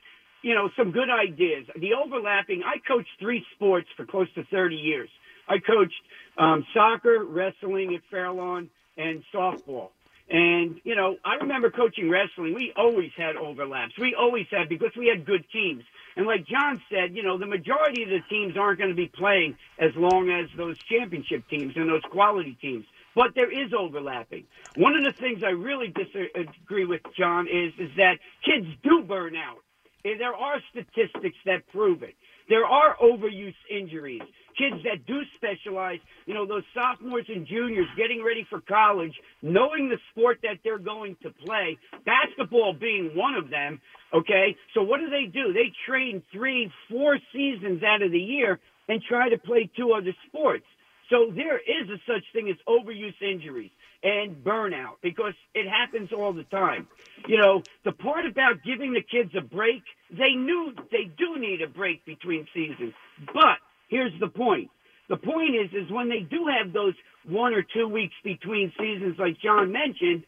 [0.42, 1.66] you know some good ideas.
[1.80, 2.64] The overlapping.
[2.64, 5.10] I coached three sports for close to 30 years.
[5.48, 5.94] I coached
[6.38, 9.90] um, soccer, wrestling at Fairlawn, and softball.
[10.30, 12.56] And you know, I remember coaching wrestling.
[12.56, 13.94] We always had overlaps.
[14.00, 15.84] We always had because we had good teams.
[16.18, 19.08] And like John said, you know, the majority of the teams aren't going to be
[19.08, 22.86] playing as long as those championship teams and those quality teams.
[23.14, 24.46] But there is overlapping.
[24.76, 29.36] One of the things I really disagree with John is is that kids do burn
[29.36, 29.60] out.
[30.04, 32.16] And There are statistics that prove it.
[32.50, 34.22] There are overuse injuries.
[34.58, 39.90] Kids that do specialize, you know, those sophomores and juniors getting ready for college, knowing
[39.90, 43.82] the sport that they're going to play, basketball being one of them,
[44.14, 44.56] okay?
[44.74, 45.52] So what do they do?
[45.52, 50.16] They train three, four seasons out of the year and try to play two other
[50.28, 50.66] sports.
[51.10, 53.72] So there is a such thing as overuse injuries
[54.04, 56.88] and burnout because it happens all the time.
[57.28, 61.62] You know, the part about giving the kids a break, they knew they do need
[61.62, 62.94] a break between seasons.
[63.34, 63.58] But
[63.90, 64.70] here's the point.
[65.10, 66.94] The point is, is when they do have those
[67.28, 70.24] one or two weeks between seasons, like John mentioned,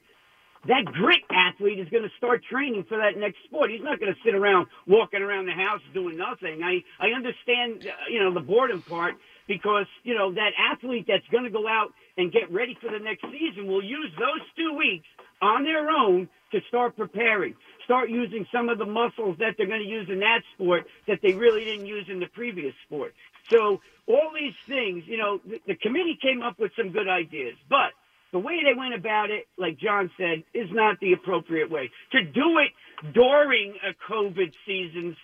[0.67, 3.71] that grit athlete is going to start training for that next sport.
[3.71, 6.61] He's not going to sit around walking around the house doing nothing.
[6.63, 9.15] I I understand, uh, you know, the boredom part
[9.47, 12.99] because you know that athlete that's going to go out and get ready for the
[12.99, 15.07] next season will use those two weeks
[15.41, 17.53] on their own to start preparing.
[17.85, 21.19] Start using some of the muscles that they're going to use in that sport that
[21.21, 23.13] they really didn't use in the previous sport.
[23.49, 27.55] So all these things, you know, the, the committee came up with some good ideas,
[27.69, 27.91] but
[28.31, 31.89] the way they went about it, like John said, is not the appropriate way.
[32.11, 35.15] To do it during a COVID seasons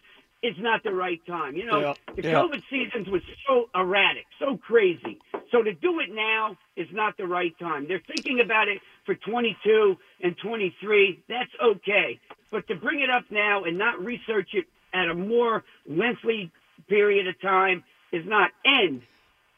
[0.44, 1.56] is not the right time.
[1.56, 2.34] You know, Yeah, the yeah.
[2.34, 5.20] COVID seasons was so erratic, so crazy.
[5.52, 7.88] So to do it now is not the right time.
[7.88, 11.24] They're thinking about it for 22 and 23.
[11.30, 12.20] That's okay.
[12.52, 16.52] But to bring it up now and not research it at a more lengthy
[16.90, 18.52] period of time is not.
[18.66, 19.02] end.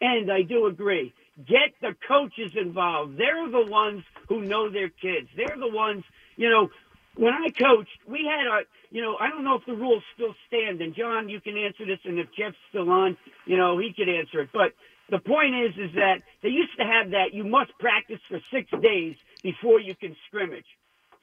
[0.01, 1.13] and I do agree.
[1.47, 3.17] Get the coaches involved.
[3.17, 5.27] They're the ones who know their kids.
[5.35, 6.03] They're the ones,
[6.37, 6.69] you know,
[7.17, 10.35] when I coached, we had a, you know, I don't know if the rules still
[10.47, 10.81] stand.
[10.81, 14.09] And John, you can answer this, and if Jeff's still on, you know, he could
[14.09, 14.49] answer it.
[14.53, 14.73] But
[15.09, 18.69] the point is, is that they used to have that you must practice for six
[18.81, 20.65] days before you can scrimmage.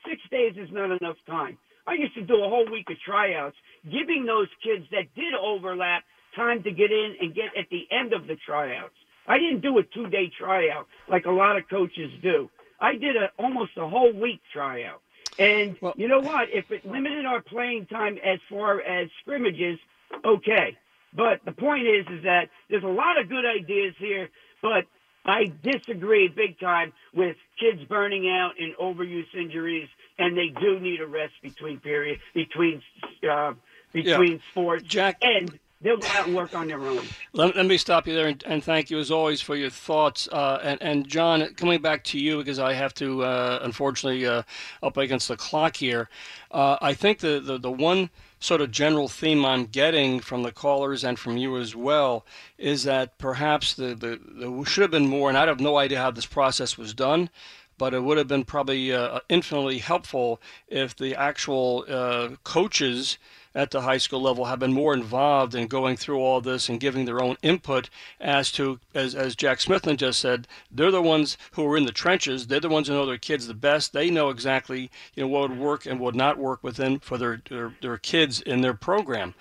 [0.08, 1.58] Six days is not enough time.
[1.86, 6.04] I used to do a whole week of tryouts, giving those kids that did overlap
[6.36, 8.94] time to get in and get at the end of the tryouts.
[9.26, 12.50] I didn't do a two day tryout like a lot of coaches do.
[12.80, 15.00] I did a almost a whole week tryout.
[15.38, 16.50] And Well- you know what?
[16.50, 19.78] If it limited our playing time as far as scrimmages,
[20.24, 20.76] okay.
[21.14, 24.28] But the point is, is that there's a lot of good ideas here,
[24.62, 24.86] but
[25.24, 31.00] I disagree big time with kids burning out and overuse injuries, and they do need
[31.00, 32.82] a rest between period between
[33.30, 33.54] uh,
[33.92, 34.84] between sports.
[34.84, 37.00] Jack- and they'll go out and work on their own.
[37.32, 40.28] Let, let me stop you there and, and thank you as always for your thoughts.
[40.30, 44.42] Uh, and, and John, coming back to you because I have to, uh, unfortunately, uh,
[44.82, 46.08] up against the clock here.
[46.50, 50.52] Uh, I think the, the, the one sort of general theme I'm getting from the
[50.52, 52.26] callers and from you as well
[52.58, 56.10] is that perhaps the, the, should have been more, and I have no idea how
[56.10, 57.30] this process was done.
[57.78, 63.18] But it would have been probably uh, infinitely helpful if the actual uh, coaches
[63.54, 66.80] at the high school level have been more involved in going through all this and
[66.80, 71.36] giving their own input as to, as, as Jack Smithland just said, they're the ones
[71.52, 72.46] who are in the trenches.
[72.46, 73.92] They're the ones who know their kids the best.
[73.92, 77.42] They know exactly you know what would work and would not work within for their
[77.48, 79.34] their, their kids in their program.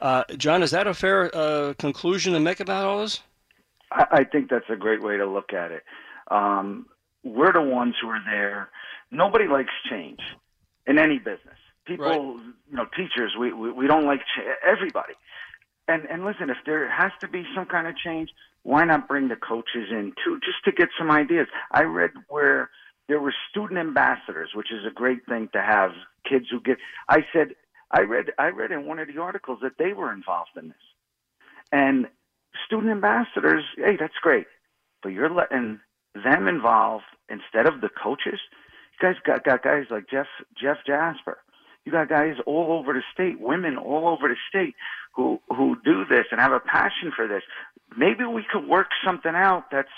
[0.00, 3.20] Uh, John, is that a fair uh, conclusion to make about all this?
[3.92, 5.84] I, I think that's a great way to look at it.
[6.30, 6.86] Um,
[7.22, 8.70] we're the ones who are there.
[9.10, 10.20] Nobody likes change
[10.86, 11.58] in any business.
[11.86, 12.44] People, Right.
[12.70, 15.14] you know, teachers, we, we, we don't like ch- everybody.
[15.88, 18.30] And and listen, if there has to be some kind of change,
[18.62, 21.48] why not bring the coaches in too, just to get some ideas?
[21.72, 22.70] I read where
[23.08, 25.90] there were student ambassadors, which is a great thing to have.
[26.28, 26.78] Kids who get.
[27.08, 27.56] I said,
[27.90, 30.76] I read, I read in one of the articles that they were involved in this,
[31.72, 32.06] and
[32.64, 33.64] student ambassadors.
[33.76, 34.46] Hey, that's great,
[35.02, 35.80] but you're letting
[36.14, 38.38] them involved instead of the coaches.
[39.00, 41.38] You guys got got guys like Jeff Jeff Jasper.
[41.84, 44.74] You got guys all over the state, women all over the state
[45.14, 47.42] who who do this and have a passion for this.
[47.96, 49.88] Maybe we could work something out that's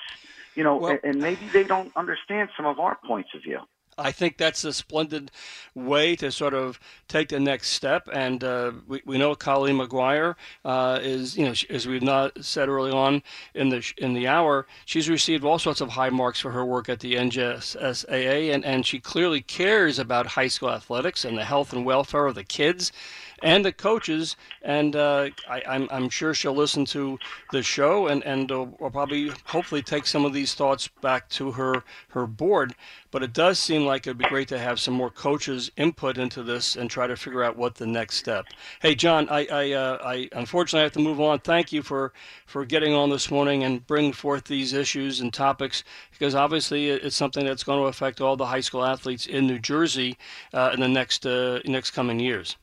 [0.57, 3.61] you know, Well- and, and maybe they don't understand some of our points of view.
[3.99, 5.31] I think that's a splendid
[5.75, 6.79] way to sort of
[7.09, 8.09] take the next step.
[8.13, 12.69] And uh, we, we know Colleen Maguire uh, is, you know, as we've not said
[12.69, 13.23] early on
[13.55, 16.89] in the in the hour, she's received all sorts of high marks for her work
[16.89, 21.73] at the NJSIAA, and, and she clearly cares about high school athletics and the health
[21.73, 22.93] and welfare of the kids
[23.43, 24.37] and the coaches.
[24.63, 27.19] And uh, I, I'm, I'm sure she'll listen to
[27.53, 31.53] the show and, and uh, will probably, hopefully, take some of these thoughts back to
[31.53, 32.75] her, her board.
[33.11, 36.43] But it does seem like it'd be great to have some more coaches' input into
[36.43, 38.47] this and try to figure out what the next step.
[38.81, 41.39] Hey, John, I, I, uh, I unfortunately have to move on.
[41.41, 42.13] Thank you for,
[42.47, 47.17] for getting on this morning and bring forth these issues and topics because obviously it's
[47.17, 50.17] something that's going to affect all the high school athletes in New Jersey
[50.53, 52.57] uh, in the next uh, next coming years.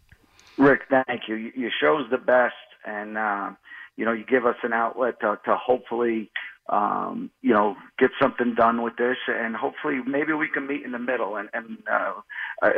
[0.62, 1.36] Rick, thank you.
[1.36, 2.54] You- Your show's the best,
[2.86, 3.58] and um,
[3.98, 6.32] you know you give us an outlet to, to hopefully
[6.70, 10.92] um, you know get something done with this, and hopefully maybe we can meet in
[10.92, 11.36] the middle.
[11.36, 12.14] And, and uh,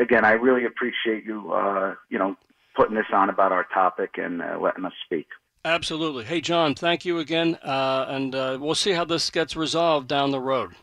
[0.01, 2.35] again, I really appreciate you uh, you know
[2.75, 5.27] putting this on about our topic and uh, letting us speak.
[5.65, 6.25] Absolutely.
[6.25, 10.31] Hey, John, thank you again, uh, and uh, we'll see how this gets resolved down
[10.31, 10.73] the road.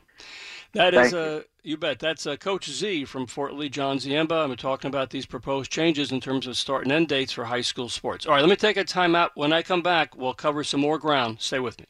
[0.72, 1.98] That is, uh, you bet.
[1.98, 4.44] That's uh, Coach Z from Fort Lee, John Ziemba.
[4.44, 7.61] I'm talking about these proposed changes in terms of start and end dates for high
[7.61, 8.26] school sports.
[8.26, 9.30] All right, let me take a timeout.
[9.34, 11.40] When I come back, we'll cover some more ground.
[11.40, 11.86] Stay with me.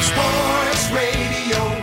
[0.00, 1.73] Sports Radio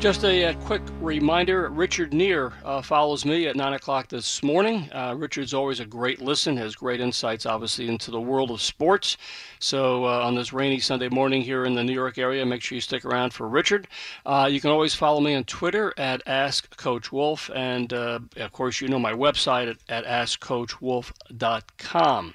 [0.00, 4.88] Just a, a, quick reminder Richard Neer uh, follows me at 9 o'clock this morning.
[4.94, 9.18] Uh, Richard's always a great listen, has great insights, obviously, into the world of sports.
[9.58, 12.76] So, uh, on this rainy Sunday morning here in the New York area, make sure
[12.76, 13.88] you stick around for Richard.
[14.24, 18.52] Uh, you can always follow me on Twitter at Ask Coach Wolff, and uh, of
[18.52, 22.34] course, you know my website at, at AskCoachWolff.com.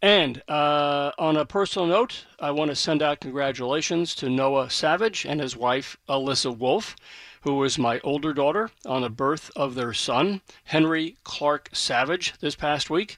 [0.00, 5.26] And uh, on a personal note, I want to send out congratulations to Noah Savage
[5.26, 6.94] and his wife, Alyssa Wolff,
[7.40, 12.54] who was my older daughter on the birth of their son, Henry Clark Savage, this
[12.54, 13.16] past week.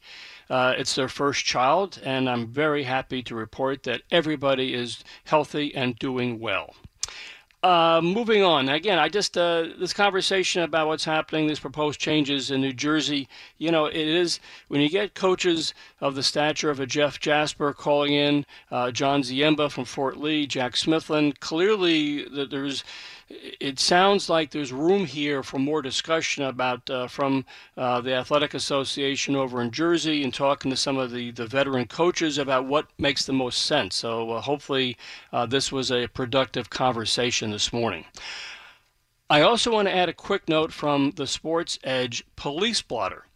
[0.49, 5.75] Uh, it's their first child, and I'm very happy to report that everybody is healthy
[5.75, 6.75] and doing well.
[7.63, 8.71] Uh, moving on.
[8.71, 13.29] Again, I just uh, this conversation about what's happening, these proposed changes in New Jersey.
[13.59, 17.75] You know, it is when you get coaches of the stature of a Jeff Jasper
[17.75, 21.39] calling in, uh, John Ziemba from Fort Lee, Jack Smithland.
[21.41, 22.83] Clearly, that there's
[23.31, 27.45] it sounds like there's room here for more discussion about uh, from
[27.77, 31.87] uh, the athletic association over in Jersey and talking to some of the, the veteran
[31.87, 33.95] coaches about what makes the most sense.
[33.95, 34.97] So uh, hopefully
[35.33, 38.05] uh, this was a productive conversation this morning.
[39.29, 43.27] I also want to add a quick note from the Sports Edge police blotter.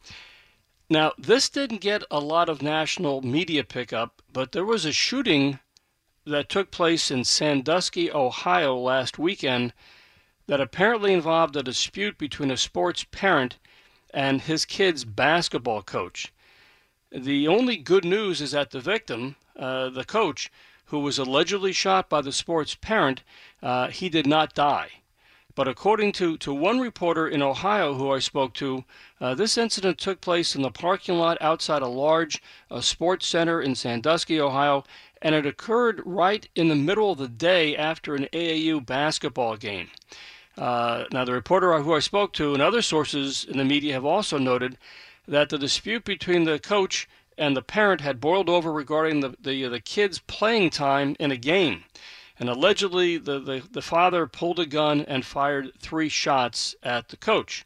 [0.90, 5.60] Now, this didn't get a lot of national media pickup, but there was a shooting
[6.26, 9.72] that took place in Sandusky, Ohio last weekend
[10.46, 13.58] that apparently involved a dispute between a sports parent
[14.12, 16.32] and his kid's basketball coach.
[17.10, 20.50] The only good news is that the victim, uh, the coach,
[20.86, 23.22] who was allegedly shot by the sports parent,
[23.62, 24.90] uh, he did not die.
[25.54, 28.84] But according to, to one reporter in Ohio who I spoke to,
[29.20, 33.62] uh, this incident took place in the parking lot outside a large uh, sports center
[33.62, 34.82] in Sandusky, Ohio,
[35.24, 39.88] and it occurred right in the middle of the day after an AAU basketball game.
[40.58, 44.04] Uh, now, the reporter who I spoke to and other sources in the media have
[44.04, 44.76] also noted
[45.26, 47.08] that the dispute between the coach
[47.38, 51.38] and the parent had boiled over regarding the, the, the kid's playing time in a
[51.38, 51.84] game.
[52.38, 57.16] And allegedly, the, the, the father pulled a gun and fired three shots at the
[57.16, 57.64] coach.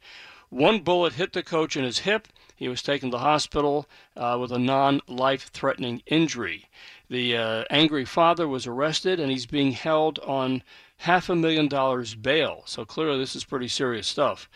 [0.49, 2.29] One bullet hit the coach in his hip.
[2.55, 3.87] He was taken to the hospital
[4.17, 6.69] uh, with a non life threatening injury.
[7.11, 10.63] The uh, angry father was arrested and he's being held on
[10.99, 12.63] half a million dollars bail.
[12.67, 14.49] So clearly, this is pretty serious stuff.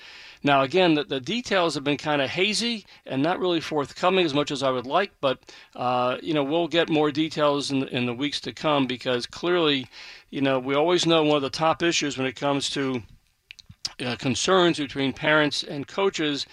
[0.42, 4.34] Now, again, the, the details have been kind of hazy and not really forthcoming as
[4.34, 5.38] much as I would like, but
[5.76, 9.86] uh, you know we'll get more details in in the weeks to come because clearly,
[10.30, 13.02] you know, we always know one of the top issues when it comes to
[14.04, 16.46] uh, concerns between parents and coaches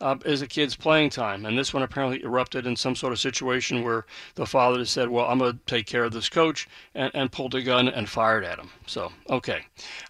[0.00, 1.46] uh, is a kid's playing time.
[1.46, 5.26] And this one apparently erupted in some sort of situation where the father said, Well,
[5.26, 8.44] I'm going to take care of this coach, and, and, pulled a gun and fired
[8.44, 8.70] at him.
[8.86, 9.64] So, okay.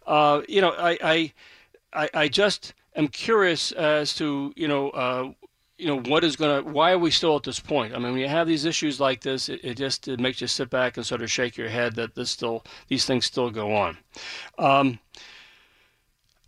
[0.06, 1.32] Uh, you know, I, I,
[1.92, 5.32] I, I, just am curious as to, you know, uh,
[5.78, 8.12] you know what is going to why are we still at this point i mean
[8.12, 10.96] when you have these issues like this it, it just it makes you sit back
[10.96, 13.96] and sort of shake your head that this still these things still go on
[14.58, 14.98] um,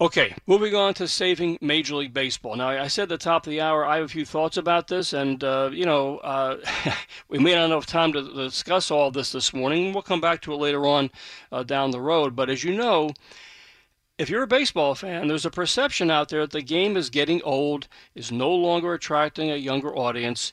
[0.01, 2.55] Okay, moving on to saving Major League Baseball.
[2.55, 4.87] Now, I said at the top of the hour I have a few thoughts about
[4.87, 6.59] this, and, uh, you know, uh,
[7.29, 9.93] we may not have enough time to discuss all this this morning.
[9.93, 11.11] We'll come back to it later on
[11.51, 12.37] uh, down the road.
[12.37, 13.11] But as you know,
[14.19, 17.43] if you're a baseball fan, there's a perception out there that the game is getting
[17.43, 20.53] old, is no longer attracting a younger audience,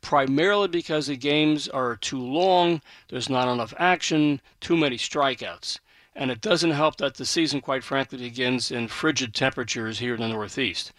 [0.00, 5.78] primarily because the games are too long, there's not enough action, too many strikeouts
[6.14, 10.20] and it doesn't help that the season, quite frankly, begins in frigid temperatures here in
[10.20, 10.92] the Northeast.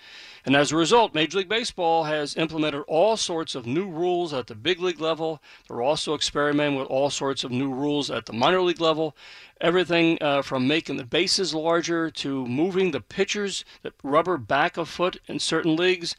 [0.45, 4.47] And as a result, Major League Baseball has implemented all sorts of new rules at
[4.47, 5.41] the big league level.
[5.67, 9.15] They're also experimenting with all sorts of new rules at the minor league level.
[9.61, 14.85] Everything uh, from making the bases larger to moving the pitchers, the rubber back a
[14.85, 16.15] foot in certain leagues,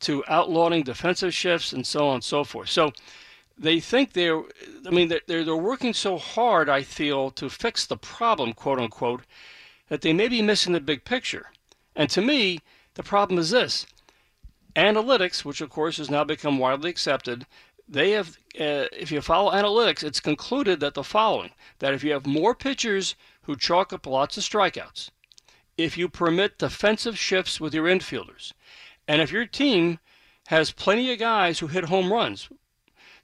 [0.00, 2.68] to outlawing defensive shifts, and so on and so forth.
[2.68, 2.92] So
[3.58, 4.42] they think they're
[4.86, 9.22] i mean they're, they're working so hard i feel to fix the problem quote unquote
[9.88, 11.46] that they may be missing the big picture
[11.96, 12.60] and to me
[12.94, 13.86] the problem is this
[14.76, 17.46] analytics which of course has now become widely accepted
[17.88, 22.12] they have uh, if you follow analytics it's concluded that the following that if you
[22.12, 25.10] have more pitchers who chalk up lots of strikeouts
[25.78, 28.52] if you permit defensive shifts with your infielders.
[29.06, 30.00] And if your team
[30.48, 32.48] has plenty of guys who hit home runs,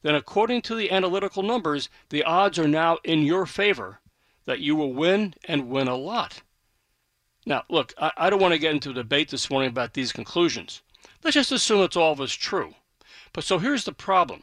[0.05, 4.01] then according to the analytical numbers, the odds are now in your favor
[4.45, 6.43] that you will win and win a lot.
[7.47, 10.13] Now, look, I, I don't want to get into a debate this morning about these
[10.13, 10.83] conclusions.
[11.23, 12.75] Let's just assume it's all of us true.
[13.33, 14.43] But so here's the problem.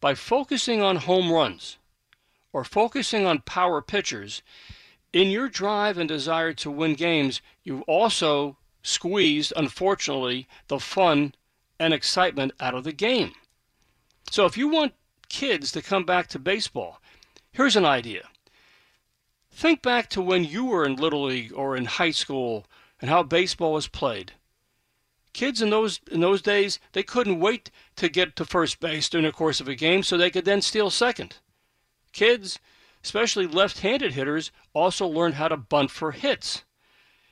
[0.00, 1.76] By focusing on home runs
[2.54, 4.40] or focusing on power pitchers,
[5.12, 11.34] in your drive and desire to win games, you've also squeezed, unfortunately, the fun
[11.78, 13.32] and excitement out of the game.
[14.30, 14.94] So if you want
[15.32, 17.00] kids to come back to baseball,
[17.50, 18.28] here's an idea.
[19.50, 22.66] Think back to when you were in Little League or in high school
[23.00, 24.32] and how baseball was played.
[25.32, 29.24] Kids in those in those days, they couldn't wait to get to first base during
[29.24, 31.38] the course of a game so they could then steal second.
[32.12, 32.58] Kids
[33.04, 36.64] especially left-handed hitters, also learned how to bunt for hits.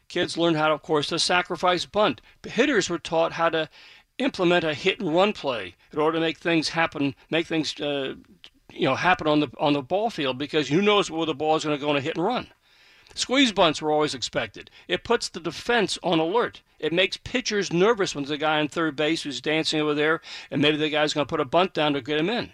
[0.08, 2.20] Kids learned how, of course, to sacrifice bunt.
[2.42, 3.68] But hitters were taught how to
[4.20, 8.14] implement a hit and run play in order to make things happen, make things uh,
[8.72, 11.56] you know happen on the on the ball field because who knows where the ball
[11.56, 12.48] is going to go on a hit and run.
[13.14, 14.70] Squeeze bunts were always expected.
[14.86, 16.62] It puts the defense on alert.
[16.78, 20.20] It makes pitchers nervous when there's a guy on third base who's dancing over there,
[20.50, 22.52] and maybe the guy's going to put a bunt down to get him in.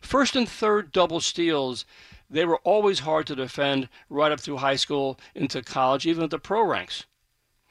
[0.00, 1.84] First and third double steals
[2.28, 6.30] they were always hard to defend right up through high school into college, even at
[6.30, 7.04] the pro ranks.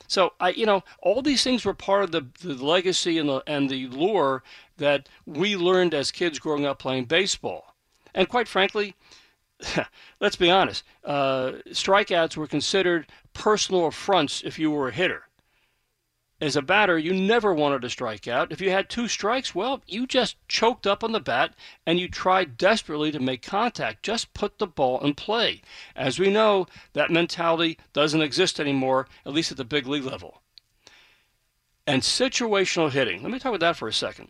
[0.08, 3.43] So I, you know, all these things were part of the, the legacy and the
[3.47, 4.43] and the lure
[4.78, 7.76] that we learned as kids growing up playing baseball.
[8.14, 8.95] And quite frankly,
[10.20, 15.24] let's be honest, uh, strikeouts were considered personal affronts if you were a hitter
[16.41, 18.51] as a batter, you never wanted to strike out.
[18.51, 21.55] If you had two strikes, well, you just choked up on the bat
[21.86, 24.03] and you tried desperately to make contact.
[24.03, 25.61] Just put the ball in play.
[25.95, 30.41] As we know, that mentality doesn't exist anymore, at least at the big league level.
[31.88, 33.23] And situational hitting.
[33.23, 34.29] Let me talk about that for a second.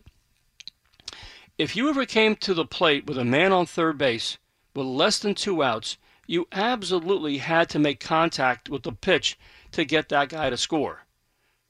[1.58, 4.38] If you ever came to the plate with a man on third base
[4.74, 5.96] with less than two outs,
[6.28, 9.38] you absolutely had to make contact with the pitch
[9.72, 11.05] to get that guy to score.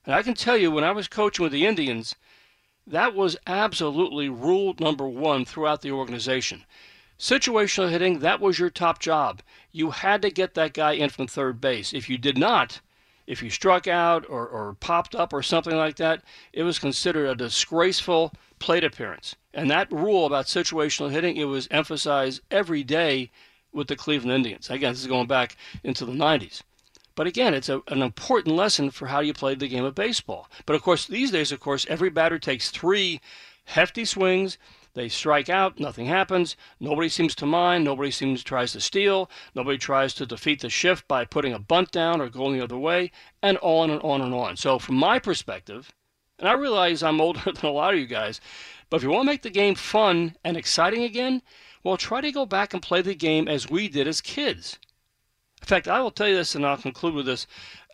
[0.07, 2.15] And I can tell you, when I was coaching with the Indians,
[2.87, 6.65] that was absolutely rule number one throughout the organization.
[7.19, 9.43] Situational hitting, that was your top job.
[9.73, 11.93] You had to get that guy in from third base.
[11.93, 12.81] If you did not,
[13.27, 17.27] if you struck out or, or popped up or something like that, it was considered
[17.27, 19.35] a disgraceful plate appearance.
[19.53, 23.33] And that rule about situational hitting, it was emphasized every day
[23.73, 24.71] with the Cleveland Indians.
[24.71, 26.63] Again, this is going back into the 90s.
[27.17, 30.49] But again, it's a, an important lesson for how you play the game of baseball.
[30.67, 33.21] But of course, these days, of course, every batter takes three
[33.65, 34.59] hefty swings.
[34.93, 36.57] They strike out, nothing happens.
[36.79, 37.85] Nobody seems to mind.
[37.85, 39.31] Nobody seems tries to steal.
[39.55, 42.79] Nobody tries to defeat the shift by putting a bunt down or going the other
[42.79, 43.13] way,
[43.43, 44.57] and on and on and on.
[44.57, 45.93] So, from my perspective,
[46.39, 48.43] and I realize I'm older than a lot of you guys,
[48.91, 51.43] but if you want to make the game fun and exciting again,
[51.83, 54.79] well, try to go back and play the game as we did as kids.
[55.61, 57.47] In fact, I will tell you this, and I'll conclude with this.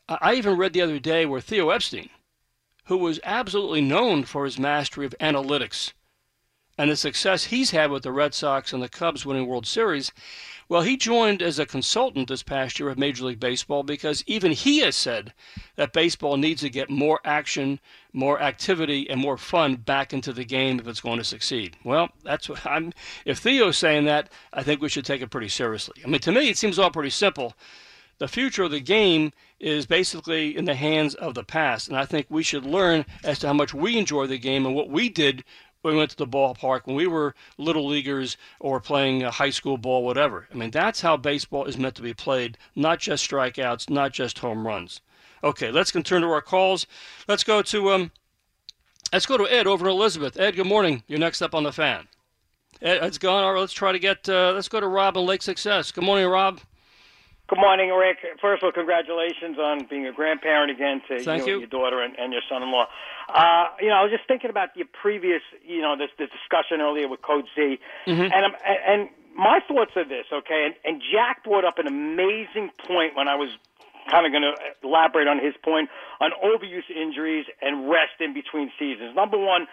[0.08, 2.10] I even read the other day where Theo Epstein,
[2.86, 5.92] who was absolutely known for his mastery of analytics
[6.76, 10.10] and the success he's had with the Red Sox and the Cubs winning World Series,
[10.68, 14.52] well, he joined as a consultant this past year of Major League Baseball because even
[14.52, 15.32] he has said
[15.76, 17.80] that baseball needs to get more action,
[18.12, 21.76] more activity, and more fun back into the game if it's going to succeed.
[21.84, 22.92] Well, that's what I'm.
[23.24, 26.02] If Theo's saying that, I think we should take it pretty seriously.
[26.04, 27.54] I mean, to me, it seems all pretty simple.
[28.18, 32.04] The future of the game is basically in the hands of the past, and I
[32.04, 35.08] think we should learn as to how much we enjoy the game and what we
[35.08, 35.44] did
[35.82, 40.04] we went to the ballpark when we were little leaguers or playing high school ball,
[40.04, 40.48] whatever.
[40.52, 44.38] I mean, that's how baseball is meant to be played, not just strikeouts, not just
[44.38, 45.00] home runs.
[45.44, 46.86] Okay, let's turn to our calls.
[47.26, 48.12] Let's go to um,
[49.12, 50.38] let's go to Ed over in Elizabeth.
[50.38, 51.02] Ed, good morning.
[51.08, 52.06] You're next up on the fan.
[52.80, 53.42] Ed, Ed's gone.
[53.42, 54.28] All right, let's try to get.
[54.28, 55.90] Uh, let's go to Rob in Lake Success.
[55.90, 56.60] Good morning, Rob.
[57.48, 58.18] Good morning, Rick.
[58.40, 61.36] First of all, congratulations on being a grandparent again to you, you.
[61.36, 62.86] and your daughter and, and your son-in-law.
[63.28, 66.80] Uh, you know, I was just thinking about your previous, you know, this, this discussion
[66.80, 68.22] earlier with Coach Z, Mm-hmm.
[68.22, 70.66] and I'm, and my thoughts are this, okay?
[70.66, 73.48] And, and Jack brought up an amazing point when I was
[74.10, 75.88] kind of going to elaborate on his point
[76.20, 79.14] on overuse injuries and rest in between seasons.
[79.14, 79.66] Number one,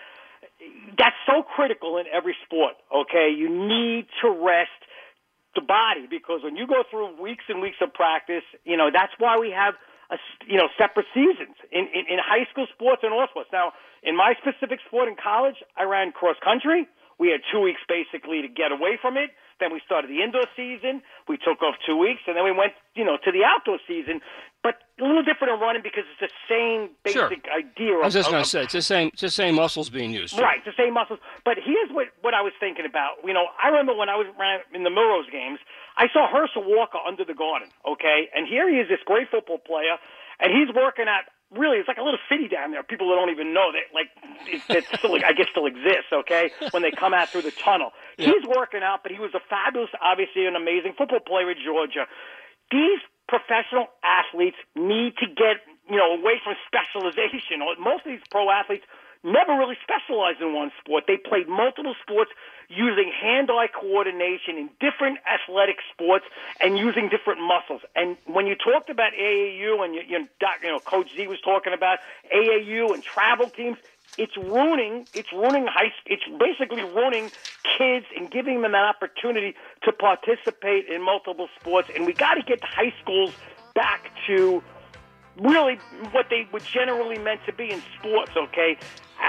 [0.97, 3.33] that's so critical in every sport, okay?
[3.35, 4.69] You need to rest
[5.55, 9.13] the body because when you go through weeks and weeks of practice, you know, that's
[9.17, 9.73] why we have
[10.09, 13.49] a, you know, separate seasons in, in, in high school sports and all sports.
[13.53, 16.87] Now, in my specific sport in college, I ran cross country.
[17.19, 19.31] We had two weeks basically to get away from it.
[19.59, 21.03] Then we started the indoor season.
[21.27, 24.21] We took off two weeks, and then we went, you know, to the outdoor season
[24.61, 27.29] but a little different in running because it's the same Sure.
[27.29, 27.95] basic idea.
[27.95, 30.11] Of, I was just going to say, it's the same, it's the same muscles being
[30.11, 30.37] used.
[30.37, 31.19] Right, the same muscles.
[31.45, 33.23] But here's what, what I was thinking about.
[33.23, 34.27] You know, I remember when I was
[34.73, 35.59] in the Millrose games,
[35.99, 38.31] I saw Herschel Walker under the garden, okay?
[38.31, 39.99] And here he is, this great football player,
[40.39, 42.81] and he's working at, really, it's like a little city down there.
[42.87, 44.07] People that don't even know that, like,
[44.47, 46.55] it, that still, I guess still exists, okay?
[46.71, 47.91] When they come out through the tunnel.
[48.17, 52.07] He's working out, but he was a fabulous, obviously an amazing football player at Georgia.
[52.71, 57.59] These professional athletes need to get, you know, away from specialization.
[57.75, 58.87] Most of these pro athletes
[59.23, 61.03] never really specialized in one sport.
[61.07, 62.31] They played multiple sports
[62.69, 66.25] using hand-eye coordination in different athletic sports
[66.59, 67.81] and using different muscles.
[67.95, 70.27] And when you talked about AAU and you, you,
[70.63, 71.99] you know Coach Z was talking about
[72.33, 73.77] AAU and travel teams,
[74.17, 77.31] it's ruining it's ruining high it's basically ruining
[77.77, 82.43] kids and giving them an opportunity to participate in multiple sports and we got to
[82.43, 83.33] get high schools
[83.75, 84.61] back to
[85.37, 85.75] really
[86.11, 88.77] what they were generally meant to be in sports, okay?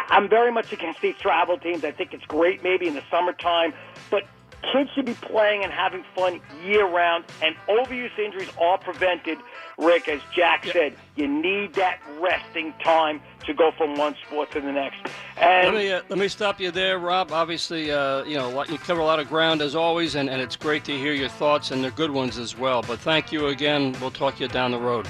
[0.08, 1.84] I'm very much against these travel teams.
[1.84, 3.74] I think it's great maybe in the summertime,
[4.10, 4.24] but
[4.72, 9.38] kids should be playing and having fun year round, and overuse injuries are prevented,
[9.78, 10.94] Rick, as Jack said.
[11.16, 14.98] You need that resting time to go from one sport to the next.
[15.36, 17.32] Let And me uh, let me stop you there, Rob.
[17.32, 20.56] Obviously, uh, you know you cover a lot of ground as always, and, and it's
[20.56, 22.82] great to hear your thoughts and they're good ones as well.
[22.82, 23.96] But thank you again.
[24.00, 25.08] We'll talk to you down the road.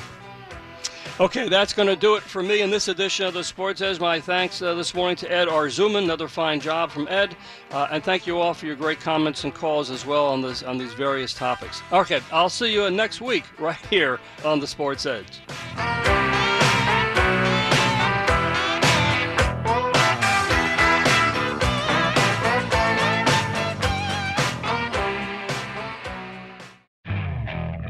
[1.18, 4.00] Okay, that's going to do it for me in this edition of the Sports Edge.
[4.00, 6.04] My thanks uh, this morning to Ed Arzuman.
[6.04, 7.36] Another fine job from Ed,
[7.72, 10.62] uh, and thank you all for your great comments and calls as well on this
[10.62, 11.82] on these various topics.
[11.92, 15.40] Okay, I'll see you next week right here on the Sports Edge.